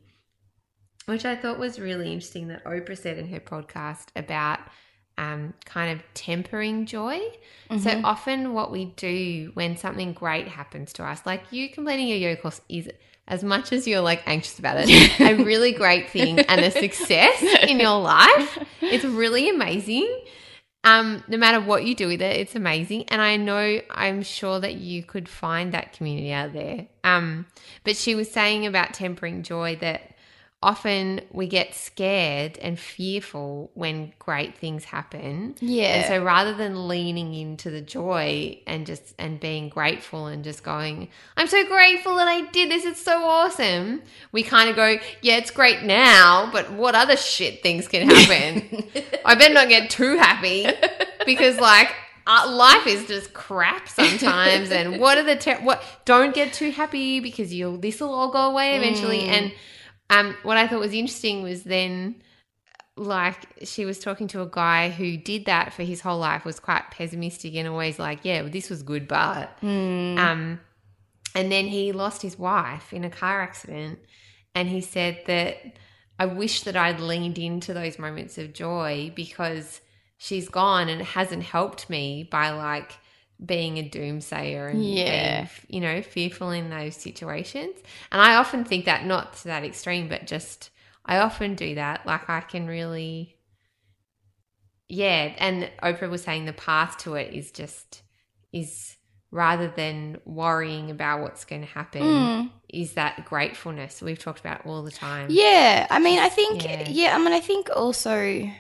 which 1.06 1.24
I 1.24 1.36
thought 1.36 1.58
was 1.58 1.78
really 1.78 2.12
interesting 2.12 2.48
that 2.48 2.64
Oprah 2.64 2.96
said 2.98 3.18
in 3.18 3.28
her 3.28 3.40
podcast 3.40 4.08
about 4.16 4.60
um, 5.18 5.54
kind 5.64 5.92
of 5.92 6.04
tempering 6.14 6.86
joy. 6.86 7.20
So 7.76 7.90
Mhm. 7.90 8.04
often, 8.04 8.52
what 8.54 8.70
we 8.70 8.86
do 8.86 9.50
when 9.54 9.76
something 9.76 10.12
great 10.12 10.48
happens 10.48 10.92
to 10.94 11.04
us, 11.04 11.24
like 11.26 11.44
you 11.52 11.68
completing 11.70 12.08
your 12.08 12.18
yoga 12.18 12.40
course, 12.40 12.60
is 12.68 12.88
as 13.30 13.44
much 13.44 13.72
as 13.72 13.86
you're 13.86 14.00
like 14.00 14.22
anxious 14.26 14.58
about 14.58 14.76
it, 14.78 15.20
a 15.20 15.42
really 15.42 15.72
great 15.72 16.10
thing 16.10 16.40
and 16.40 16.60
a 16.60 16.70
success 16.70 17.42
in 17.62 17.78
your 17.80 17.98
life. 18.00 18.58
It's 18.82 19.04
really 19.04 19.48
amazing. 19.48 20.12
Um, 20.82 21.22
no 21.28 21.36
matter 21.36 21.60
what 21.60 21.84
you 21.84 21.94
do 21.94 22.08
with 22.08 22.20
it, 22.20 22.36
it's 22.36 22.56
amazing. 22.56 23.04
And 23.08 23.22
I 23.22 23.36
know 23.36 23.80
I'm 23.90 24.22
sure 24.22 24.58
that 24.58 24.74
you 24.74 25.04
could 25.04 25.28
find 25.28 25.72
that 25.72 25.92
community 25.92 26.32
out 26.32 26.52
there. 26.52 26.86
Um, 27.04 27.46
but 27.84 27.96
she 27.96 28.14
was 28.14 28.30
saying 28.30 28.66
about 28.66 28.94
tempering 28.94 29.42
joy 29.42 29.76
that 29.76 30.16
often 30.62 31.22
we 31.32 31.46
get 31.46 31.74
scared 31.74 32.58
and 32.58 32.78
fearful 32.78 33.70
when 33.74 34.12
great 34.18 34.58
things 34.58 34.84
happen. 34.84 35.54
Yeah. 35.60 35.94
And 35.94 36.06
so 36.06 36.22
rather 36.22 36.54
than 36.54 36.86
leaning 36.86 37.32
into 37.34 37.70
the 37.70 37.80
joy 37.80 38.58
and 38.66 38.86
just 38.86 39.14
and 39.18 39.40
being 39.40 39.70
grateful 39.70 40.26
and 40.26 40.44
just 40.44 40.62
going, 40.62 41.08
I'm 41.36 41.46
so 41.46 41.66
grateful 41.66 42.16
that 42.16 42.28
I 42.28 42.42
did 42.50 42.70
this, 42.70 42.84
it's 42.84 43.00
so 43.00 43.24
awesome. 43.24 44.02
We 44.32 44.42
kind 44.42 44.68
of 44.68 44.76
go, 44.76 44.98
yeah, 45.22 45.38
it's 45.38 45.50
great 45.50 45.82
now, 45.82 46.50
but 46.52 46.70
what 46.72 46.94
other 46.94 47.16
shit 47.16 47.62
things 47.62 47.88
can 47.88 48.10
happen? 48.14 48.84
I 49.24 49.34
better 49.36 49.54
not 49.54 49.68
get 49.70 49.88
too 49.88 50.18
happy 50.18 50.66
because 51.24 51.58
like 51.58 51.90
uh, 52.26 52.50
life 52.50 52.86
is 52.86 53.06
just 53.06 53.32
crap 53.32 53.88
sometimes 53.88 54.70
and 54.70 55.00
what 55.00 55.16
are 55.16 55.22
the 55.24 55.36
ter- 55.36 55.60
what 55.62 55.82
don't 56.04 56.34
get 56.34 56.52
too 56.52 56.70
happy 56.70 57.18
because 57.18 57.52
you'll 57.52 57.78
this 57.78 57.98
will 57.98 58.12
all 58.12 58.30
go 58.30 58.50
away 58.50 58.76
eventually 58.76 59.20
Mm. 59.20 59.28
and 59.28 59.52
um 60.10 60.36
what 60.42 60.56
I 60.56 60.66
thought 60.66 60.80
was 60.80 60.92
interesting 60.92 61.42
was 61.42 61.62
then 61.62 62.16
like 62.96 63.46
she 63.64 63.86
was 63.86 63.98
talking 63.98 64.28
to 64.28 64.42
a 64.42 64.46
guy 64.46 64.90
who 64.90 65.16
did 65.16 65.46
that 65.46 65.72
for 65.72 65.82
his 65.84 66.02
whole 66.02 66.18
life 66.18 66.44
was 66.44 66.60
quite 66.60 66.90
pessimistic 66.90 67.54
and 67.54 67.66
always 67.66 67.98
like 67.98 68.20
yeah 68.24 68.42
well, 68.42 68.50
this 68.50 68.68
was 68.68 68.82
good 68.82 69.08
but 69.08 69.58
Mm. 69.62 70.18
um 70.18 70.60
and 71.34 71.50
then 71.50 71.66
he 71.66 71.92
lost 71.92 72.22
his 72.22 72.38
wife 72.38 72.92
in 72.92 73.04
a 73.04 73.10
car 73.10 73.40
accident 73.40 74.00
and 74.54 74.68
he 74.68 74.80
said 74.80 75.22
that 75.26 75.56
I 76.18 76.26
wish 76.26 76.64
that 76.64 76.76
I'd 76.76 77.00
leaned 77.00 77.38
into 77.38 77.72
those 77.72 77.98
moments 77.98 78.36
of 78.36 78.52
joy 78.52 79.12
because 79.14 79.80
she's 80.18 80.50
gone 80.50 80.88
and 80.90 81.00
it 81.00 81.06
hasn't 81.06 81.44
helped 81.44 81.88
me 81.88 82.28
by 82.30 82.50
like 82.50 82.92
being 83.44 83.78
a 83.78 83.88
doomsayer 83.88 84.70
and 84.70 84.82
Yeah. 84.84 85.04
being, 85.04 85.50
you 85.68 85.80
know, 85.80 86.02
fearful 86.02 86.50
in 86.50 86.70
those 86.70 86.96
situations. 86.96 87.76
And 88.12 88.20
I 88.20 88.36
often 88.36 88.64
think 88.64 88.84
that 88.86 89.06
not 89.06 89.34
to 89.38 89.44
that 89.44 89.64
extreme, 89.64 90.08
but 90.08 90.26
just 90.26 90.70
I 91.04 91.18
often 91.18 91.54
do 91.54 91.74
that. 91.76 92.06
Like 92.06 92.28
I 92.28 92.40
can 92.40 92.66
really, 92.66 93.36
yeah. 94.88 95.34
And 95.38 95.70
Oprah 95.82 96.10
was 96.10 96.22
saying 96.22 96.44
the 96.46 96.52
path 96.52 96.98
to 96.98 97.14
it 97.14 97.32
is 97.34 97.50
just 97.52 98.02
is 98.52 98.96
rather 99.30 99.68
than 99.68 100.18
worrying 100.24 100.90
about 100.90 101.22
what's 101.22 101.44
going 101.44 101.60
to 101.62 101.66
happen, 101.68 102.32
Mm. 102.38 102.50
is 102.68 102.94
that 102.94 103.24
gratefulness 103.26 104.02
we've 104.02 104.18
talked 104.18 104.40
about 104.40 104.66
all 104.66 104.82
the 104.82 104.90
time. 104.90 105.28
Yeah, 105.28 105.86
I 105.90 105.98
mean, 106.00 106.18
I 106.18 106.28
think, 106.28 106.64
Yeah. 106.64 106.88
yeah. 106.88 107.14
I 107.14 107.18
mean, 107.18 107.32
I 107.32 107.40
think 107.40 107.70
also 107.74 108.50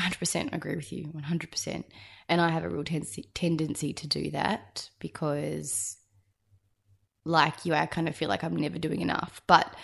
100% 0.00 0.52
agree 0.54 0.76
with 0.76 0.92
you, 0.92 1.04
100%. 1.04 1.84
And 2.28 2.40
I 2.40 2.50
have 2.50 2.64
a 2.64 2.68
real 2.68 2.84
tendency, 2.84 3.28
tendency 3.34 3.92
to 3.92 4.06
do 4.06 4.30
that 4.30 4.88
because, 4.98 5.96
like 7.24 7.64
you, 7.64 7.74
I 7.74 7.86
kind 7.86 8.08
of 8.08 8.16
feel 8.16 8.28
like 8.28 8.44
I'm 8.44 8.56
never 8.56 8.78
doing 8.78 9.00
enough. 9.00 9.42
But 9.46 9.74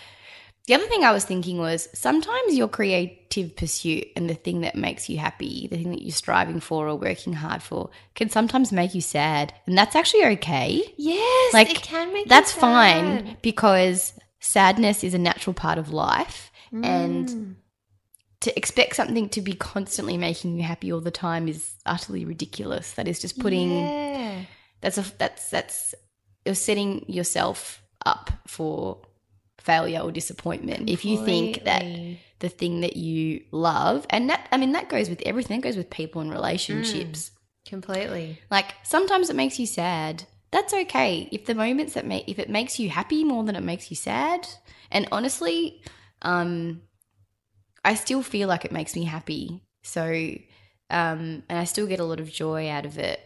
the 0.67 0.75
other 0.75 0.87
thing 0.87 1.05
I 1.05 1.13
was 1.13 1.25
thinking 1.25 1.59
was 1.59 1.89
sometimes 1.95 2.57
your 2.57 2.69
creative 2.69 3.55
pursuit 3.57 4.07
and 4.17 4.29
the 4.29 4.35
thing 4.35 4.63
that 4.63 4.75
makes 4.75 5.09
you 5.09 5.19
happy, 5.19 5.69
the 5.69 5.77
thing 5.77 5.91
that 5.91 6.03
you're 6.03 6.11
striving 6.11 6.59
for 6.61 6.89
or 6.89 6.97
working 6.97 7.35
hard 7.35 7.63
for, 7.63 7.91
can 8.15 8.31
sometimes 8.31 8.73
make 8.73 8.95
you 8.95 9.01
sad. 9.01 9.55
And 9.67 9.79
that's 9.79 9.95
actually 9.95 10.25
okay. 10.25 10.83
Yes, 10.97 11.55
Like, 11.55 11.71
it 11.71 11.83
can 11.83 12.13
make 12.13 12.27
you 12.27 12.31
That's 12.31 12.51
fine 12.51 13.37
because 13.43 14.13
sadness 14.41 15.05
is 15.05 15.15
a 15.15 15.19
natural 15.19 15.55
part 15.55 15.79
of 15.79 15.93
life. 15.93 16.51
And 16.73 17.29
Mm. 17.29 17.55
To 18.40 18.57
expect 18.57 18.96
something 18.96 19.29
to 19.31 19.40
be 19.40 19.55
constantly 19.55 20.16
making 20.16 20.57
you 20.57 20.62
happy 20.62 20.92
all 20.92 21.01
the 21.01 21.11
time 21.11 21.49
is 21.49 21.75
utterly 21.87 22.25
ridiculous. 22.25 22.92
That 22.92 23.09
is 23.09 23.18
just 23.18 23.38
putting 23.38 23.64
Yeah. 23.64 24.42
that's 24.81 24.99
a 24.99 25.05
that's 25.18 25.51
that's 25.51 25.94
you're 26.44 26.55
setting 26.55 27.05
yourself 27.11 27.83
up 28.05 28.31
for 28.46 28.99
failure 29.59 30.01
or 30.01 30.12
disappointment 30.12 30.88
if 30.88 31.05
you 31.05 31.16
think 31.16 31.64
that 31.64 31.83
the 32.38 32.49
thing 32.49 32.83
that 32.83 32.96
you 32.96 33.42
love 33.51 34.07
and 34.11 34.31
that 34.31 34.46
I 34.53 34.59
mean 34.59 34.72
that 34.72 34.88
goes 34.88 35.09
with 35.09 35.22
everything, 35.22 35.61
that 35.61 35.66
goes 35.68 35.77
with 35.77 35.90
people 35.90 36.20
and 36.20 36.31
relationships. 36.31 37.31
completely. 37.66 38.38
Like 38.51 38.75
sometimes 38.83 39.31
it 39.31 39.37
makes 39.37 39.59
you 39.59 39.66
sad. 39.66 40.25
That's 40.53 40.72
okay. 40.72 41.29
If 41.33 41.46
the 41.46 41.55
moments 41.55 41.94
that 41.94 42.07
make 42.07 42.29
if 42.29 42.38
it 42.38 42.49
makes 42.49 42.79
you 42.79 42.90
happy 42.90 43.25
more 43.25 43.42
than 43.44 43.57
it 43.57 43.62
makes 43.62 43.90
you 43.90 43.96
sad, 43.96 44.46
and 44.90 45.09
honestly, 45.11 45.83
um, 46.22 46.83
I 47.87 47.94
still 47.94 48.22
feel 48.22 48.49
like 48.49 48.64
it 48.64 48.72
makes 48.72 48.96
me 48.96 49.05
happy. 49.05 49.62
So, 49.85 50.03
um, 50.90 51.44
and 51.49 51.59
I 51.59 51.64
still 51.64 51.87
get 51.87 52.01
a 52.01 52.05
lot 52.05 52.18
of 52.18 52.31
joy 52.31 52.68
out 52.68 52.85
of 52.85 52.99
it, 52.99 53.20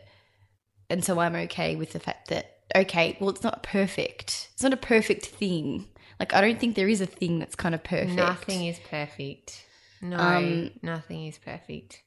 and 0.90 1.02
so 1.02 1.18
I'm 1.18 1.34
okay 1.34 1.74
with 1.76 1.92
the 1.92 1.98
fact 1.98 2.28
that 2.28 2.58
okay, 2.76 3.16
well, 3.18 3.30
it's 3.30 3.42
not 3.42 3.62
perfect. 3.62 4.50
It's 4.52 4.62
not 4.62 4.74
a 4.74 4.76
perfect 4.76 5.26
thing. 5.26 5.88
Like 6.20 6.34
I 6.34 6.42
don't 6.42 6.60
think 6.60 6.76
there 6.76 6.88
is 6.88 7.00
a 7.00 7.06
thing 7.06 7.38
that's 7.38 7.56
kind 7.56 7.74
of 7.74 7.82
perfect. 7.82 8.16
Nothing 8.16 8.66
is 8.66 8.78
perfect. 8.78 9.64
No, 10.02 10.18
Um, 10.18 10.70
nothing 10.82 11.26
is 11.26 11.38
perfect. 11.38 12.02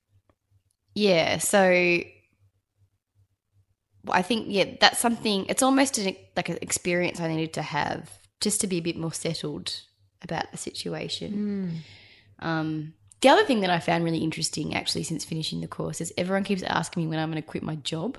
Yeah, 0.93 1.39
so 1.39 2.03
I 4.09 4.21
think 4.21 4.45
yeah, 4.49 4.75
that's 4.79 4.99
something. 4.99 5.47
It's 5.49 5.63
almost 5.63 5.97
an, 5.97 6.15
like 6.35 6.49
an 6.49 6.59
experience 6.61 7.19
I 7.19 7.27
needed 7.27 7.53
to 7.53 7.63
have 7.63 8.11
just 8.41 8.61
to 8.61 8.67
be 8.67 8.77
a 8.77 8.81
bit 8.81 8.97
more 8.97 9.13
settled 9.13 9.73
about 10.21 10.51
the 10.51 10.57
situation. 10.57 11.33
Mm. 11.33 12.02
Um, 12.43 12.93
the 13.21 13.29
other 13.29 13.45
thing 13.45 13.61
that 13.61 13.69
I 13.71 13.79
found 13.79 14.03
really 14.03 14.19
interesting, 14.19 14.75
actually, 14.75 15.03
since 15.03 15.23
finishing 15.25 15.61
the 15.61 15.67
course, 15.67 16.01
is 16.01 16.13
everyone 16.17 16.43
keeps 16.43 16.61
asking 16.63 17.03
me 17.03 17.07
when 17.09 17.19
I'm 17.19 17.31
going 17.31 17.41
to 17.41 17.47
quit 17.47 17.63
my 17.63 17.75
job. 17.77 18.17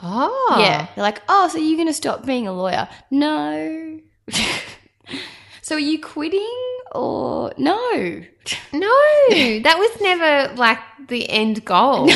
Oh, 0.00 0.56
Yeah, 0.60 0.86
they're 0.94 1.02
like, 1.02 1.22
"Oh, 1.28 1.48
so 1.48 1.58
you're 1.58 1.76
going 1.76 1.88
to 1.88 1.94
stop 1.94 2.24
being 2.24 2.46
a 2.46 2.52
lawyer?" 2.52 2.88
No. 3.10 3.98
so 5.62 5.74
are 5.76 5.80
you 5.80 6.00
quitting 6.00 6.62
or 6.92 7.52
no? 7.58 8.22
No, 8.72 8.88
that 9.28 9.76
was 9.78 10.00
never 10.00 10.54
like 10.54 10.78
the 11.08 11.28
end 11.28 11.64
goal. 11.66 12.08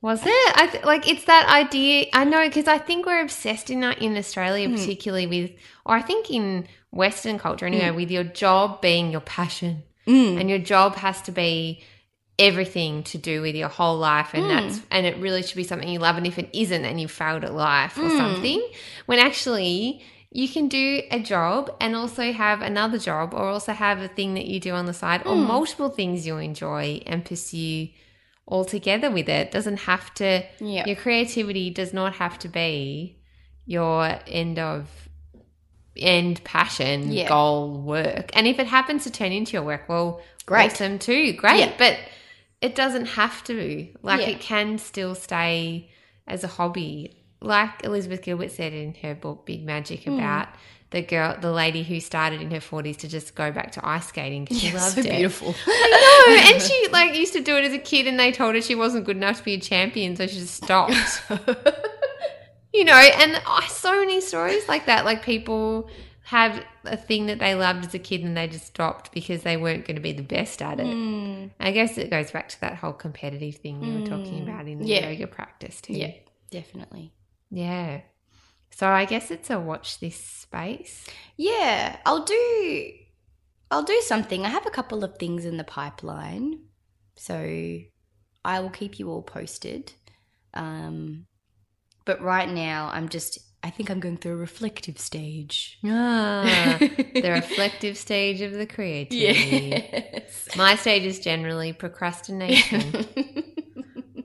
Was 0.00 0.20
it? 0.24 0.52
I 0.56 0.68
th- 0.70 0.84
like 0.84 1.08
it's 1.08 1.24
that 1.24 1.48
idea. 1.48 2.06
I 2.12 2.24
know 2.24 2.44
because 2.46 2.68
I 2.68 2.78
think 2.78 3.06
we're 3.06 3.22
obsessed 3.22 3.68
in 3.70 3.80
that 3.80 4.00
in 4.00 4.16
Australia, 4.16 4.68
Hmm. 4.68 4.74
particularly 4.76 5.26
with, 5.26 5.50
or 5.84 5.96
I 5.96 6.02
think 6.02 6.30
in 6.30 6.68
Western 6.92 7.38
culture 7.40 7.66
anyway, 7.66 7.90
with 7.90 8.10
your 8.12 8.22
job 8.24 8.80
being 8.80 9.10
your 9.10 9.20
passion, 9.20 9.82
Mm. 10.06 10.40
and 10.40 10.50
your 10.50 10.58
job 10.58 10.96
has 10.96 11.22
to 11.22 11.32
be 11.32 11.82
everything 12.38 13.02
to 13.04 13.18
do 13.18 13.40
with 13.42 13.54
your 13.54 13.68
whole 13.68 13.98
life, 13.98 14.34
and 14.34 14.44
Mm. 14.44 14.48
that's 14.48 14.80
and 14.90 15.06
it 15.06 15.16
really 15.18 15.42
should 15.42 15.56
be 15.56 15.64
something 15.64 15.88
you 15.88 15.98
love. 15.98 16.16
And 16.16 16.26
if 16.26 16.38
it 16.38 16.48
isn't, 16.52 16.82
then 16.82 16.98
you 16.98 17.08
failed 17.08 17.44
at 17.44 17.54
life 17.54 17.96
or 17.98 18.08
Mm. 18.08 18.16
something. 18.16 18.62
When 19.06 19.18
actually. 19.18 20.02
You 20.34 20.48
can 20.48 20.66
do 20.68 21.02
a 21.10 21.20
job 21.20 21.70
and 21.78 21.94
also 21.94 22.32
have 22.32 22.62
another 22.62 22.96
job, 22.96 23.34
or 23.34 23.42
also 23.50 23.72
have 23.74 24.00
a 24.00 24.08
thing 24.08 24.32
that 24.32 24.46
you 24.46 24.58
do 24.60 24.70
on 24.72 24.86
the 24.86 24.94
side, 24.94 25.20
or 25.26 25.34
Mm. 25.34 25.44
multiple 25.46 25.90
things 25.90 26.26
you 26.26 26.38
enjoy 26.38 27.02
and 27.04 27.22
pursue 27.22 27.88
all 28.46 28.64
together 28.64 29.10
with 29.10 29.28
it. 29.28 29.50
Doesn't 29.50 29.80
have 29.80 30.14
to 30.14 30.42
Yeah. 30.58 30.86
your 30.86 30.96
creativity 30.96 31.68
does 31.68 31.92
not 31.92 32.14
have 32.14 32.38
to 32.38 32.48
be 32.48 33.16
your 33.66 34.20
end 34.26 34.58
of 34.58 35.01
end 35.96 36.42
passion 36.44 37.12
Yeah. 37.12 37.28
goal 37.28 37.70
work 37.80 38.30
and 38.34 38.46
if 38.46 38.58
it 38.58 38.66
happens 38.66 39.04
to 39.04 39.10
turn 39.10 39.32
into 39.32 39.52
your 39.52 39.62
work 39.62 39.88
well 39.88 40.20
Great. 40.46 40.72
awesome 40.72 40.98
too 40.98 41.32
great 41.34 41.58
Yeah. 41.60 41.72
but 41.78 41.98
it 42.60 42.74
doesn't 42.74 43.06
have 43.06 43.42
to 43.44 43.88
like 44.02 44.20
Yeah. 44.20 44.28
it 44.28 44.40
can 44.40 44.78
still 44.78 45.14
stay 45.14 45.90
as 46.26 46.44
a 46.44 46.48
hobby 46.48 47.16
like 47.40 47.84
elizabeth 47.84 48.22
gilbert 48.22 48.50
said 48.52 48.72
in 48.72 48.94
her 49.02 49.14
book 49.14 49.44
big 49.44 49.64
magic 49.64 50.04
Hmm. 50.04 50.14
about 50.14 50.48
the 50.90 51.00
girl, 51.00 51.34
the 51.40 51.50
lady 51.50 51.82
who 51.82 52.00
started 52.00 52.42
in 52.42 52.50
her 52.50 52.60
forties 52.60 52.98
to 52.98 53.08
just 53.08 53.34
go 53.34 53.50
back 53.50 53.72
to 53.72 53.80
ice 53.88 54.08
skating 54.08 54.44
because 54.44 54.60
she 54.60 54.68
Yeah, 54.68 54.74
loved 54.74 54.94
so 54.96 55.00
it. 55.00 55.08
beautiful. 55.10 55.54
I 55.66 56.26
know, 56.28 56.52
and 56.52 56.62
she 56.62 56.88
like 56.92 57.16
used 57.16 57.32
to 57.32 57.40
do 57.40 57.56
it 57.56 57.64
as 57.64 57.72
a 57.72 57.78
kid, 57.78 58.06
and 58.06 58.20
they 58.20 58.30
told 58.30 58.54
her 58.56 58.60
she 58.60 58.74
wasn't 58.74 59.06
good 59.06 59.16
enough 59.16 59.38
to 59.38 59.42
be 59.42 59.54
a 59.54 59.58
champion, 59.58 60.16
so 60.16 60.26
she 60.26 60.40
just 60.40 60.54
stopped. 60.62 60.92
you 62.72 62.84
know, 62.84 62.94
and 62.94 63.40
oh, 63.46 63.66
so 63.68 63.98
many 64.00 64.20
stories 64.20 64.68
like 64.68 64.86
that. 64.86 65.04
Like 65.04 65.22
people 65.24 65.90
have 66.24 66.64
a 66.84 66.96
thing 66.96 67.26
that 67.26 67.38
they 67.40 67.54
loved 67.54 67.84
as 67.84 67.94
a 67.94 67.98
kid, 67.98 68.22
and 68.22 68.36
they 68.36 68.46
just 68.48 68.66
stopped 68.66 69.12
because 69.12 69.42
they 69.42 69.56
weren't 69.56 69.84
going 69.86 69.96
to 69.96 70.00
be 70.02 70.12
the 70.12 70.22
best 70.22 70.62
at 70.62 70.80
it. 70.80 70.86
Mm, 70.86 71.50
I 71.60 71.72
guess 71.72 71.98
it 71.98 72.10
goes 72.10 72.30
back 72.30 72.48
to 72.50 72.60
that 72.60 72.76
whole 72.76 72.92
competitive 72.92 73.56
thing 73.56 73.82
you 73.82 74.00
were 74.00 74.06
talking 74.06 74.40
Mm. 74.40 74.42
about 74.44 74.68
in 74.68 74.78
the 74.78 74.86
Yeah. 74.86 75.10
yoga 75.10 75.26
practice 75.26 75.80
too. 75.80 75.94
yeah, 75.94 76.12
definitely. 76.50 77.12
Yeah. 77.50 78.02
So 78.70 78.88
I 78.88 79.04
guess 79.04 79.30
it's 79.30 79.50
a 79.50 79.60
watch 79.60 80.00
this 80.00 80.16
space. 80.16 81.06
Yeah, 81.36 81.96
I'll 82.06 82.24
do. 82.24 82.92
I'll 83.70 83.82
do 83.82 84.00
something. 84.02 84.44
I 84.46 84.48
have 84.48 84.66
a 84.66 84.70
couple 84.70 85.02
of 85.04 85.18
things 85.18 85.44
in 85.44 85.56
the 85.56 85.64
pipeline, 85.64 86.60
so 87.16 87.78
I 88.44 88.60
will 88.60 88.70
keep 88.70 88.98
you 88.98 89.10
all 89.10 89.22
posted. 89.22 89.92
Um, 90.54 91.26
but 92.04 92.20
right 92.20 92.48
now, 92.48 92.90
I'm 92.92 93.08
just. 93.08 93.38
I 93.64 93.70
think 93.70 93.90
I'm 93.90 94.00
going 94.00 94.16
through 94.16 94.32
a 94.32 94.36
reflective 94.36 94.98
stage. 94.98 95.78
Ah, 95.84 96.78
the 96.80 97.30
reflective 97.30 97.96
stage 97.96 98.40
of 98.40 98.52
the 98.52 98.66
creativity. 98.66 99.68
yes. 99.92 100.48
My 100.56 100.74
stage 100.74 101.04
is 101.04 101.20
generally 101.20 101.72
procrastination. 101.72 103.06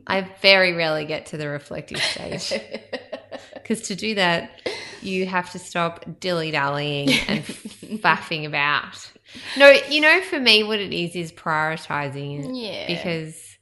I 0.07 0.21
very 0.41 0.73
rarely 0.73 1.05
get 1.05 1.27
to 1.27 1.37
the 1.37 1.49
reflective 1.49 2.01
stage 2.01 2.51
because 3.53 3.81
to 3.89 3.95
do 3.95 4.15
that, 4.15 4.61
you 5.01 5.25
have 5.25 5.51
to 5.51 5.59
stop 5.59 6.19
dilly 6.19 6.49
dallying 6.51 7.09
and 7.27 7.43
faffing 8.01 8.45
about. 8.45 9.11
No, 9.57 9.69
you 9.89 9.99
know, 9.99 10.21
for 10.21 10.39
me, 10.39 10.63
what 10.63 10.79
it 10.79 10.93
is 10.93 11.15
is 11.15 11.31
prioritizing 11.33 12.45
it 12.45 12.55
yeah, 12.55 12.87
because 12.87 13.57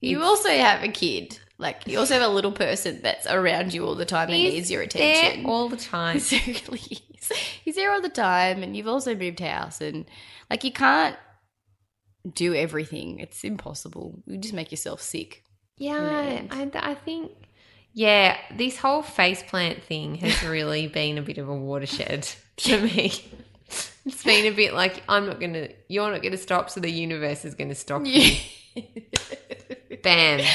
you 0.00 0.22
also 0.22 0.48
have 0.48 0.84
a 0.84 0.88
kid. 0.88 1.40
Like 1.56 1.86
you 1.86 1.98
also 1.98 2.14
have 2.14 2.22
a 2.22 2.32
little 2.34 2.52
person 2.52 3.00
that's 3.02 3.26
around 3.26 3.72
you 3.72 3.86
all 3.86 3.94
the 3.94 4.04
time 4.04 4.28
and 4.28 4.36
He's 4.36 4.54
needs 4.54 4.70
your 4.70 4.82
attention 4.82 5.42
there 5.44 5.50
all 5.52 5.68
the 5.68 5.76
time. 5.76 6.20
So 6.20 6.36
he's, 6.36 7.10
he's 7.64 7.76
there 7.76 7.90
all 7.90 8.02
the 8.02 8.08
time, 8.10 8.62
and 8.62 8.76
you've 8.76 8.88
also 8.88 9.14
moved 9.14 9.40
house, 9.40 9.80
and 9.80 10.04
like 10.50 10.62
you 10.62 10.72
can't 10.72 11.16
do 12.32 12.54
everything. 12.54 13.18
It's 13.18 13.44
impossible. 13.44 14.22
You 14.26 14.38
just 14.38 14.54
make 14.54 14.70
yourself 14.70 15.00
sick. 15.00 15.44
Yeah, 15.76 16.42
I, 16.50 16.70
I 16.74 16.94
think, 16.94 17.32
yeah, 17.92 18.36
this 18.56 18.76
whole 18.76 19.02
faceplant 19.02 19.82
thing 19.82 20.16
has 20.16 20.42
really 20.48 20.86
been 20.86 21.18
a 21.18 21.22
bit 21.22 21.38
of 21.38 21.48
a 21.48 21.54
watershed 21.54 22.28
to 22.58 22.80
me. 22.80 23.12
It's 24.06 24.22
been 24.22 24.44
a 24.44 24.54
bit 24.54 24.74
like, 24.74 25.02
I'm 25.08 25.24
not 25.24 25.40
going 25.40 25.54
to, 25.54 25.72
you're 25.88 26.10
not 26.10 26.20
going 26.20 26.32
to 26.32 26.38
stop, 26.38 26.68
so 26.68 26.78
the 26.78 26.90
universe 26.90 27.46
is 27.46 27.54
going 27.54 27.70
to 27.70 27.74
stop 27.74 28.02
you. 28.04 28.36
Bam. 30.02 30.46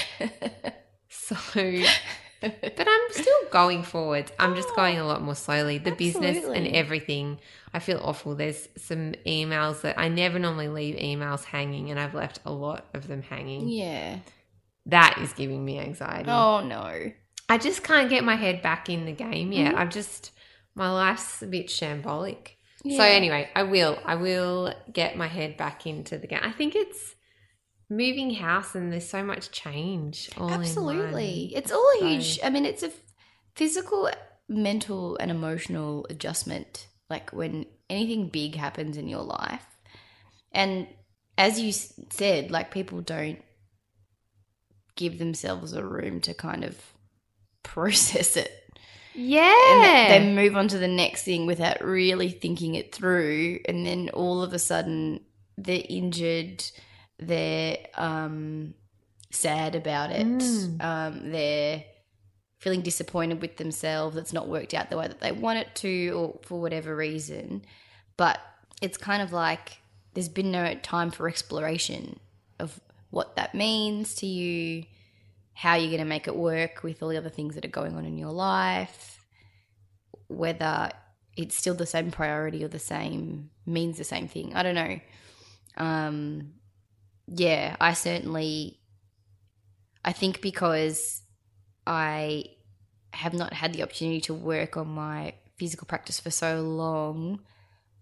So, 1.09 1.35
but 2.41 2.87
I'm 2.87 3.01
still 3.11 3.37
going 3.51 3.83
forward. 3.83 4.31
I'm 4.39 4.55
just 4.55 4.73
going 4.75 4.97
a 4.99 5.05
lot 5.05 5.21
more 5.21 5.35
slowly. 5.35 5.77
The 5.77 5.91
business 5.91 6.45
and 6.45 6.67
everything, 6.67 7.39
I 7.73 7.79
feel 7.79 7.99
awful. 8.03 8.35
There's 8.35 8.69
some 8.77 9.13
emails 9.25 9.81
that 9.81 9.99
I 9.99 10.07
never 10.07 10.39
normally 10.39 10.69
leave 10.69 10.95
emails 10.95 11.43
hanging, 11.43 11.89
and 11.91 11.99
I've 11.99 12.13
left 12.13 12.39
a 12.45 12.51
lot 12.51 12.85
of 12.93 13.07
them 13.07 13.21
hanging. 13.21 13.67
yeah. 13.67 14.19
That 14.85 15.19
is 15.21 15.33
giving 15.33 15.63
me 15.63 15.77
anxiety. 15.79 16.29
Oh 16.31 16.61
no. 16.65 17.11
I 17.47 17.57
just 17.59 17.83
can't 17.83 18.09
get 18.09 18.23
my 18.23 18.35
head 18.35 18.61
back 18.63 18.89
in 18.89 19.05
the 19.05 19.11
game 19.11 19.51
yet. 19.51 19.75
Mhm. 19.75 19.77
I've 19.77 19.89
just 19.89 20.31
my 20.73 20.89
life's 20.91 21.41
a 21.43 21.47
bit 21.47 21.67
shambolic. 21.67 22.51
So 22.83 23.03
anyway, 23.03 23.49
I 23.55 23.63
will. 23.63 23.99
I 24.05 24.15
will 24.15 24.73
get 24.91 25.15
my 25.17 25.27
head 25.27 25.57
back 25.57 25.85
into 25.85 26.17
the 26.17 26.25
game. 26.27 26.39
I 26.41 26.51
think 26.51 26.75
it's 26.75 27.15
moving 27.89 28.35
house 28.35 28.75
and 28.75 28.91
there's 28.91 29.09
so 29.09 29.23
much 29.23 29.51
change. 29.51 30.29
All 30.37 30.51
Absolutely. 30.51 31.51
It's 31.55 31.71
all 31.71 31.91
a 31.95 31.99
So- 31.99 32.07
huge, 32.07 32.39
I 32.43 32.49
mean, 32.49 32.65
it's 32.65 32.83
a 32.83 32.91
physical, 33.55 34.09
mental, 34.47 35.17
and 35.17 35.31
emotional 35.31 36.05
adjustment. 36.09 36.87
Like 37.09 37.31
when 37.31 37.65
anything 37.89 38.29
big 38.29 38.55
happens 38.55 38.97
in 38.97 39.07
your 39.07 39.23
life. 39.23 39.65
And 40.51 40.87
as 41.37 41.59
you 41.59 41.71
said, 41.71 42.51
like 42.51 42.69
people 42.71 43.01
don't 43.01 43.39
give 44.95 45.17
themselves 45.17 45.73
a 45.73 45.85
room 45.85 46.19
to 46.21 46.33
kind 46.33 46.63
of 46.63 46.77
process 47.63 48.37
it. 48.37 48.51
Yeah. 49.15 50.07
They 50.09 50.33
move 50.33 50.55
on 50.55 50.67
to 50.69 50.77
the 50.77 50.87
next 50.87 51.23
thing 51.23 51.45
without 51.45 51.83
really 51.83 52.29
thinking 52.29 52.75
it 52.75 52.93
through. 52.93 53.59
And 53.65 53.85
then 53.85 54.09
all 54.13 54.43
of 54.43 54.53
a 54.53 54.59
sudden, 54.59 55.21
they're 55.57 55.83
injured, 55.89 56.63
they're 57.19 57.77
um, 57.95 58.73
sad 59.31 59.75
about 59.75 60.11
it, 60.11 60.25
Mm. 60.25 60.83
um, 60.83 61.31
they're 61.31 61.83
feeling 62.59 62.81
disappointed 62.81 63.41
with 63.41 63.57
themselves. 63.57 64.17
It's 64.17 64.33
not 64.33 64.47
worked 64.47 64.73
out 64.73 64.89
the 64.89 64.97
way 64.97 65.07
that 65.07 65.21
they 65.21 65.31
want 65.31 65.59
it 65.59 65.75
to, 65.75 66.09
or 66.09 66.39
for 66.43 66.59
whatever 66.59 66.95
reason. 66.95 67.63
But 68.17 68.39
it's 68.81 68.97
kind 68.97 69.21
of 69.21 69.31
like 69.31 69.77
there's 70.13 70.29
been 70.29 70.51
no 70.51 70.73
time 70.75 71.11
for 71.11 71.27
exploration 71.27 72.19
of 72.59 72.79
what 73.11 73.35
that 73.37 73.55
means 73.55 74.15
to 74.15 74.25
you, 74.25 74.85
how 75.53 75.75
you're 75.75 75.87
going 75.87 75.99
to 75.99 76.05
make 76.05 76.27
it 76.27 76.35
work 76.35 76.83
with 76.83 77.01
all 77.01 77.09
the 77.09 77.17
other 77.17 77.29
things 77.29 77.55
that 77.55 77.65
are 77.65 77.69
going 77.69 77.95
on 77.95 78.05
in 78.05 78.17
your 78.17 78.31
life, 78.31 79.23
whether 80.27 80.89
it's 81.37 81.55
still 81.55 81.73
the 81.75 81.85
same 81.85 82.11
priority 82.11 82.63
or 82.63 82.67
the 82.67 82.79
same 82.79 83.49
means 83.65 83.97
the 83.97 84.03
same 84.03 84.27
thing. 84.27 84.53
I 84.53 84.63
don't 84.63 84.75
know. 84.75 84.99
Um, 85.77 86.53
yeah, 87.33 87.75
I 87.79 87.93
certainly, 87.93 88.79
I 90.03 90.11
think 90.11 90.41
because 90.41 91.21
I 91.85 92.45
have 93.13 93.33
not 93.33 93.53
had 93.53 93.73
the 93.73 93.83
opportunity 93.83 94.21
to 94.21 94.33
work 94.33 94.77
on 94.77 94.87
my 94.87 95.33
physical 95.57 95.85
practice 95.85 96.19
for 96.19 96.31
so 96.31 96.61
long, 96.61 97.41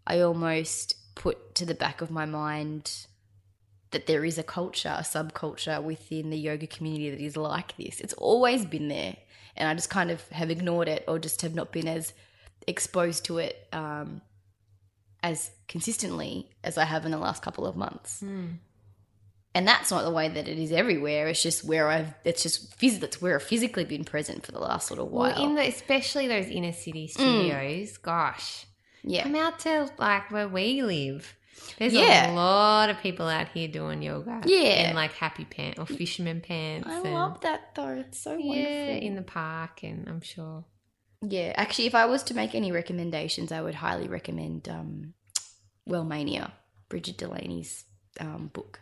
I 0.06 0.22
almost 0.22 0.96
put 1.16 1.56
to 1.56 1.66
the 1.66 1.76
back 1.76 2.02
of 2.02 2.12
my 2.12 2.26
mind 2.26 3.08
that 3.92 4.06
there 4.06 4.24
is 4.24 4.38
a 4.38 4.44
culture, 4.44 4.96
a 4.98 5.02
subculture 5.02 5.82
within 5.82 6.30
the 6.30 6.38
yoga 6.38 6.68
community 6.68 7.10
that 7.10 7.22
is 7.22 7.38
like 7.38 7.76
this. 7.78 8.00
It's 8.00 8.14
always 8.14 8.66
been 8.66 8.88
there. 8.88 9.16
And 9.56 9.68
I 9.68 9.74
just 9.74 9.90
kind 9.90 10.12
of 10.12 10.28
have 10.30 10.52
ignored 10.52 10.88
it 10.88 11.04
or 11.08 11.18
just 11.20 11.42
have 11.42 11.56
not 11.56 11.72
been 11.72 11.88
as 11.88 12.14
exposed 12.68 13.26
to 13.26 13.40
it 13.40 13.68
um, 13.74 14.22
as 15.24 15.52
consistently 15.68 16.50
as 16.64 16.78
I 16.78 16.84
have 16.84 17.06
in 17.06 17.12
the 17.12 17.18
last 17.18 17.42
couple 17.42 17.66
of 17.66 17.76
months. 17.76 18.22
Mm. 18.24 18.58
And 19.58 19.68
that's 19.68 19.90
not 19.90 20.04
the 20.04 20.12
way 20.12 20.30
that 20.30 20.48
it 20.48 20.60
is 20.60 20.72
everywhere. 20.72 21.28
It's 21.28 21.42
just 21.42 21.64
where 21.64 21.90
I've, 21.90 22.14
it's 22.24 22.44
just, 22.44 22.78
phys- 22.80 23.00
that's 23.00 23.20
where 23.22 23.36
I've 23.36 23.44
physically 23.44 23.86
been 23.86 24.04
present 24.04 24.46
for 24.46 24.52
the 24.52 24.60
last 24.60 24.92
little 24.92 25.10
while. 25.10 25.32
Well, 25.34 25.44
in 25.46 25.56
the, 25.56 25.68
especially 25.68 26.28
those 26.28 26.46
inner 26.48 26.74
city 26.74 27.08
studios, 27.08 27.98
gosh, 27.98 28.66
yeah. 29.04 29.24
come 29.24 29.36
out 29.36 29.60
to 29.62 29.90
like 29.98 30.30
where 30.32 30.48
we 30.48 30.84
live. 30.84 31.36
There's 31.80 31.94
Yeah. 31.94 32.32
a 32.32 32.36
lot 32.36 32.90
of 32.92 33.00
people 33.00 33.28
out 33.28 33.48
here 33.50 33.68
doing 33.68 34.04
yoga. 34.04 34.42
Yeah. 34.46 34.90
In 34.90 34.96
like 34.96 35.14
happy 35.14 35.46
pants 35.46 35.80
or 35.80 35.86
fisherman 35.88 36.40
pants. 36.42 36.88
I 36.88 37.00
love 37.00 37.42
that 37.42 37.74
though. 37.76 37.88
It's 38.04 38.20
so 38.20 38.32
wonderful. 38.32 38.56
Yeah, 38.56 38.90
in 39.08 39.16
the 39.16 39.24
park, 39.24 39.82
and 39.84 40.08
I'm 40.08 40.22
sure. 40.22 40.66
Yeah, 41.22 41.54
actually, 41.56 41.88
if 41.88 41.96
I 41.96 42.06
was 42.06 42.22
to 42.26 42.36
make 42.36 42.54
any 42.54 42.72
recommendations, 42.72 43.52
I 43.52 43.62
would 43.62 43.74
highly 43.74 44.08
recommend 44.08 44.70
um, 44.70 45.14
Wellmania, 45.90 46.52
Brigid 46.90 47.18
Delaney's 47.18 47.86
um, 48.20 48.52
book, 48.54 48.80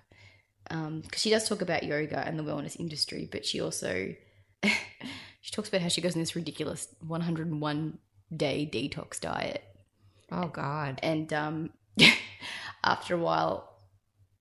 because 0.70 1.22
she 1.22 1.30
does 1.30 1.48
talk 1.48 1.62
about 1.62 1.84
yoga 1.84 2.20
and 2.28 2.38
the 2.40 2.44
wellness 2.44 2.80
industry, 2.80 3.28
but 3.32 3.46
she 3.46 3.62
also 3.62 4.14
she 4.64 5.52
talks 5.52 5.70
about 5.70 5.82
how 5.82 5.88
she 5.88 6.02
goes 6.02 6.16
on 6.16 6.22
this 6.22 6.36
ridiculous 6.36 6.88
101 7.06 7.98
day 8.36 8.70
detox 8.72 9.20
diet, 9.20 9.64
Oh 10.32 10.48
God. 10.48 11.00
and 11.04 11.32
um, 11.34 11.70
after 12.84 13.16
a 13.16 13.18
while. 13.20 13.72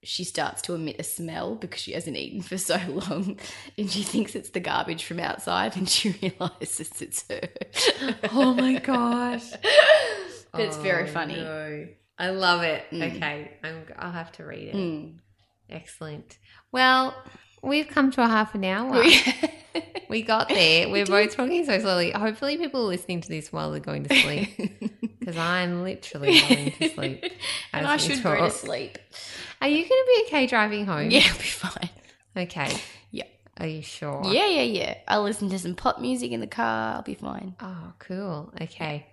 She 0.06 0.24
starts 0.24 0.60
to 0.62 0.74
emit 0.74 0.96
a 0.98 1.02
smell 1.02 1.54
because 1.54 1.80
she 1.80 1.92
hasn't 1.92 2.18
eaten 2.18 2.42
for 2.42 2.58
so 2.58 2.76
long, 3.08 3.38
and 3.78 3.90
she 3.90 4.02
thinks 4.02 4.34
it's 4.34 4.50
the 4.50 4.60
garbage 4.60 5.02
from 5.04 5.18
outside, 5.18 5.76
and 5.78 5.88
she 5.88 6.10
realizes 6.20 7.00
it's 7.00 7.24
her. 7.30 7.40
Oh 8.30 8.52
my 8.52 8.74
gosh. 8.80 9.50
but 10.52 10.60
it's 10.60 10.76
very 10.76 11.04
Oh, 11.08 11.12
funny. 11.12 11.36
no. 11.36 11.86
I 12.18 12.28
love 12.32 12.62
it. 12.64 12.84
Mm. 12.92 13.16
Okay, 13.16 13.50
I'm, 13.64 13.84
I'll 13.98 14.12
have 14.12 14.30
to 14.32 14.44
read 14.44 14.68
it. 14.68 14.74
Mm. 14.74 15.14
Excellent. 15.70 16.38
Well, 16.72 17.14
we've 17.62 17.88
come 17.88 18.10
to 18.12 18.22
a 18.22 18.26
half 18.28 18.54
an 18.54 18.64
hour. 18.64 19.02
we 20.08 20.22
got 20.26 20.48
there. 20.48 20.88
We're 20.90 21.06
both 21.06 21.34
talking 21.34 21.64
so 21.64 21.78
slowly. 21.78 22.10
Hopefully, 22.10 22.56
people 22.56 22.82
are 22.82 22.88
listening 22.88 23.20
to 23.22 23.28
this 23.28 23.52
while 23.52 23.70
they're 23.70 23.80
going 23.80 24.04
to 24.04 24.14
sleep 24.14 25.00
because 25.18 25.36
I'm 25.36 25.82
literally 25.82 26.40
going 26.40 26.72
to 26.72 26.88
sleep. 26.90 27.24
and 27.72 27.86
I 27.86 27.96
should 27.96 28.22
go 28.22 28.36
to 28.36 28.50
sleep. 28.50 28.98
Are 29.60 29.68
you 29.68 29.78
going 29.78 29.88
to 29.88 30.12
be 30.16 30.24
okay 30.26 30.46
driving 30.46 30.86
home? 30.86 31.10
Yeah, 31.10 31.22
I'll 31.30 31.38
be 31.38 31.44
fine. 31.44 31.90
Okay. 32.36 32.76
Yeah. 33.10 33.24
Are 33.58 33.66
you 33.66 33.82
sure? 33.82 34.22
Yeah, 34.24 34.46
yeah, 34.46 34.62
yeah. 34.62 34.94
I'll 35.06 35.22
listen 35.22 35.48
to 35.50 35.58
some 35.58 35.74
pop 35.74 36.00
music 36.00 36.32
in 36.32 36.40
the 36.40 36.46
car. 36.46 36.96
I'll 36.96 37.02
be 37.02 37.14
fine. 37.14 37.54
Oh, 37.60 37.92
cool. 38.00 38.52
Okay. 38.60 39.06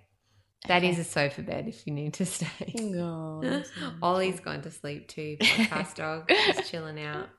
That 0.68 0.84
is 0.84 0.94
Okay. 0.96 1.02
a 1.02 1.04
sofa 1.04 1.42
bed 1.42 1.68
if 1.68 1.86
you 1.88 1.94
need 1.94 2.14
to 2.16 2.26
stay. 2.38 2.74
Oh, 2.98 3.64
Ollie's 4.02 4.40
gone 4.40 4.62
to 4.62 4.72
sleep 4.72 5.08
too. 5.08 5.38
Podcast 5.42 5.96
dog, 5.96 6.30
just 6.30 6.70
chilling 6.70 7.00
out. 7.02 7.30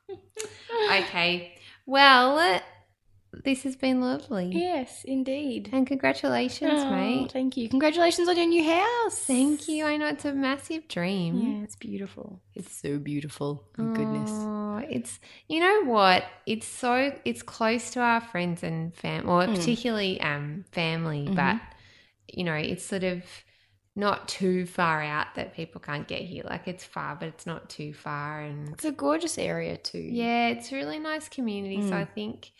Okay, 0.90 1.54
well, 1.86 2.60
this 3.44 3.62
has 3.62 3.76
been 3.76 4.00
lovely. 4.00 4.50
Yes, 4.52 5.04
indeed. 5.04 5.70
And 5.72 5.86
congratulations, 5.86 6.80
Oh, 6.82 6.90
mate. 6.90 7.32
Thank 7.32 7.56
you. 7.56 7.68
Congratulations 7.68 8.28
on 8.28 8.36
your 8.36 8.46
new 8.46 8.64
house. 8.68 9.18
Thank 9.20 9.68
you. 9.68 9.86
I 9.86 9.96
know 9.96 10.08
it's 10.08 10.24
a 10.24 10.32
massive 10.32 10.86
dream. 10.88 11.38
Yeah, 11.40 11.64
it's 11.64 11.76
beautiful. 11.76 12.40
It's 12.54 12.72
so 12.76 12.98
beautiful. 12.98 13.64
My 13.78 13.94
goodness. 13.94 14.30
Oh, 14.32 14.82
it's 14.90 15.18
you 15.48 15.60
know 15.60 15.84
what? 15.84 16.24
It's 16.46 16.66
so 16.66 17.12
it's 17.24 17.42
close 17.42 17.90
to 17.92 18.00
our 18.00 18.20
friends 18.20 18.62
and 18.62 18.94
fam, 18.96 19.28
or 19.28 19.42
Mm. 19.46 19.54
particularly 19.54 20.20
um 20.20 20.64
family, 20.72 21.28
Mhm. 21.28 21.36
but 21.36 21.60
you 22.32 22.44
know 22.44 22.54
it's 22.54 22.84
sort 22.84 23.04
of 23.04 23.22
not 23.94 24.26
too 24.26 24.64
far 24.64 25.02
out 25.02 25.34
that 25.34 25.54
people 25.54 25.78
can't 25.80 26.08
get 26.08 26.22
here. 26.22 26.42
Like 26.44 26.66
it's 26.66 26.82
far, 26.84 27.14
but 27.14 27.28
it's 27.28 27.44
not 27.46 27.68
too 27.68 27.92
far, 27.92 28.40
and 28.40 28.70
It's 28.70 28.84
a 28.86 28.92
gorgeous 28.92 29.36
area 29.38 29.76
too. 29.76 29.98
yeah, 29.98 30.48
it's 30.48 30.72
a 30.72 30.76
really 30.76 30.98
nice 30.98 31.28
community. 31.28 31.82
So 31.82 31.90
Mm. 31.90 32.00
I 32.00 32.04
think 32.06 32.50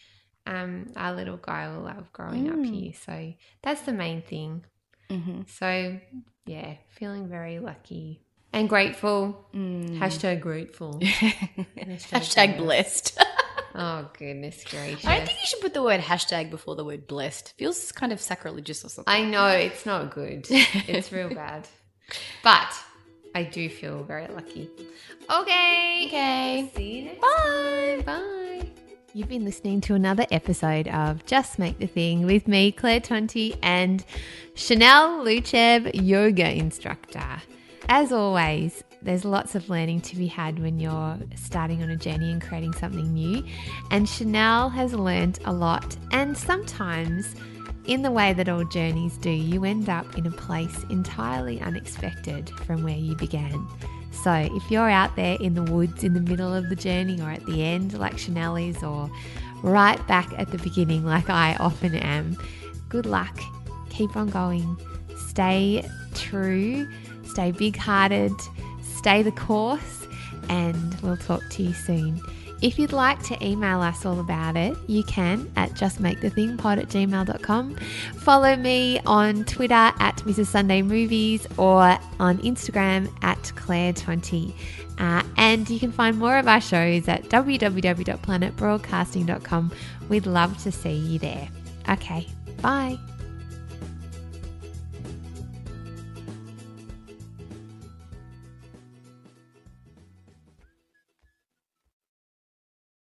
um 0.47 0.87
our 0.97 1.15
little 1.15 1.37
guy 1.39 1.69
will 1.69 1.85
love 1.85 2.13
growing 2.13 2.49
up 2.51 2.57
Mm. 2.57 2.75
here. 2.75 2.93
So 2.93 3.33
that's 3.63 3.83
the 3.83 3.93
main 3.93 4.21
thing. 4.23 4.65
Mm-hmm. 5.09 5.43
So 5.47 5.99
yeah, 6.47 6.75
feeling 6.91 7.29
very 7.29 7.59
lucky 7.61 8.21
and 8.53 8.69
grateful. 8.69 9.49
Mm. 9.55 9.99
Hashtag 9.99 10.41
grateful. 10.41 11.01
hashtag 11.77 12.59
blessed. 12.59 13.19
Oh 13.75 14.09
goodness 14.19 14.65
gracious! 14.65 15.05
I 15.07 15.17
don't 15.19 15.27
think 15.27 15.41
you 15.41 15.47
should 15.47 15.61
put 15.61 15.73
the 15.75 15.83
word 15.83 16.01
hashtag 16.01 16.51
before 16.51 16.77
the 16.77 16.85
word 16.85 17.07
blessed. 17.07 17.55
Feels 17.57 17.91
kind 17.93 18.13
of 18.13 18.21
sacrilegious 18.21 18.85
or 18.85 18.89
something. 18.89 19.13
I 19.13 19.25
know 19.25 19.47
it's 19.49 19.87
not 19.87 20.15
good. 20.15 20.47
It's 20.51 21.11
real 21.13 21.29
bad. 21.35 21.67
But 22.43 22.75
I 23.35 23.45
do 23.45 23.69
feel 23.71 24.03
very 24.05 24.27
lucky. 24.29 24.69
Okay. 25.31 26.05
okay. 26.07 26.71
See 26.77 26.99
you 26.99 27.05
next 27.07 27.21
Bye. 27.21 28.03
time. 28.03 28.03
Bye. 28.03 28.69
You've 29.15 29.29
been 29.29 29.45
listening 29.45 29.81
to 29.83 29.95
another 29.95 30.27
episode 30.31 30.89
of 30.89 31.25
Just 31.27 31.59
Make 31.59 31.79
the 31.79 31.87
Thing 31.87 32.25
with 32.25 32.49
me, 32.49 32.73
Claire 32.73 33.01
Tonti, 33.01 33.57
and 33.63 34.05
Chanel 34.55 35.23
Luchev, 35.25 35.91
yoga 35.95 36.51
instructor. 36.51 37.43
As 37.89 38.11
always, 38.11 38.83
there's 39.03 39.25
lots 39.25 39.55
of 39.55 39.69
learning 39.69 40.01
to 40.03 40.17
be 40.17 40.27
had 40.27 40.59
when 40.61 40.79
you're 40.79 41.19
starting 41.37 41.83
on 41.83 41.91
a 41.91 41.97
journey 41.97 42.31
and 42.31 42.41
creating 42.41 42.73
something 42.75 43.13
new. 43.13 43.45
And 43.91 44.09
Chanel 44.09 44.69
has 44.71 44.95
learned 44.95 45.41
a 45.45 45.53
lot. 45.53 45.97
And 46.13 46.37
sometimes, 46.37 47.35
in 47.87 48.03
the 48.03 48.11
way 48.11 48.33
that 48.33 48.49
all 48.49 48.65
journeys 48.65 49.17
do, 49.19 49.31
you 49.31 49.65
end 49.65 49.89
up 49.89 50.17
in 50.17 50.27
a 50.27 50.31
place 50.31 50.85
entirely 50.89 51.61
unexpected 51.61 52.51
from 52.65 52.85
where 52.85 52.97
you 52.97 53.17
began. 53.17 53.67
So, 54.13 54.33
if 54.33 54.71
you're 54.71 54.91
out 54.91 55.17
there 55.17 55.37
in 55.41 55.55
the 55.55 55.65
woods 55.65 56.05
in 56.05 56.15
the 56.15 56.21
middle 56.21 56.55
of 56.55 56.69
the 56.69 56.77
journey 56.77 57.21
or 57.21 57.31
at 57.31 57.45
the 57.47 57.65
end, 57.65 57.99
like 57.99 58.19
Chanel 58.19 58.57
is, 58.57 58.83
or 58.83 59.11
right 59.63 60.07
back 60.07 60.31
at 60.39 60.51
the 60.51 60.59
beginning, 60.59 61.05
like 61.05 61.29
I 61.29 61.57
often 61.57 61.95
am, 61.95 62.37
good 62.89 63.07
luck. 63.07 63.37
Keep 63.91 64.17
on 64.17 64.29
going. 64.29 64.77
Stay 65.17 65.89
true, 66.15 66.87
stay 67.25 67.51
big 67.53 67.77
hearted, 67.77 68.33
stay 69.03 69.23
the 69.23 69.33
course, 69.33 70.07
and 70.49 70.95
we'll 71.01 71.17
talk 71.17 71.43
to 71.51 71.65
you 71.65 71.73
soon. 71.73 72.21
If 72.63 72.79
you'd 72.79 72.93
like 72.93 73.21
to 73.25 73.45
email 73.45 73.81
us 73.81 74.07
all 74.07 74.21
about 74.21 74.57
it, 74.57 74.79
you 74.87 75.03
can 75.03 75.51
at 75.57 75.71
justmakethethingpod 75.71 76.79
at 76.79 76.89
gmail.com. 76.89 77.75
Follow 78.19 78.55
me 78.55 79.01
on 79.05 79.45
Twitter 79.45 79.75
at 79.75 80.19
Mrs. 80.19 80.47
Sunday 80.47 80.83
Movies 80.83 81.49
or 81.57 81.99
on 82.21 82.39
Instagram 82.39 83.13
at 83.23 83.51
Claire 83.57 83.93
Tonti. 83.93 84.55
Uh, 84.99 85.25
and 85.37 85.69
you 85.69 85.81
can 85.81 85.91
find 85.91 86.17
more 86.17 86.39
of 86.39 86.47
our 86.47 86.61
shows 86.61 87.09
at 87.09 87.25
www.planetbroadcasting.com. 87.25 89.73
We'd 90.09 90.27
love 90.27 90.63
to 90.63 90.71
see 90.71 90.95
you 90.95 91.19
there. 91.19 91.49
Okay, 91.89 92.29
bye. 92.61 92.97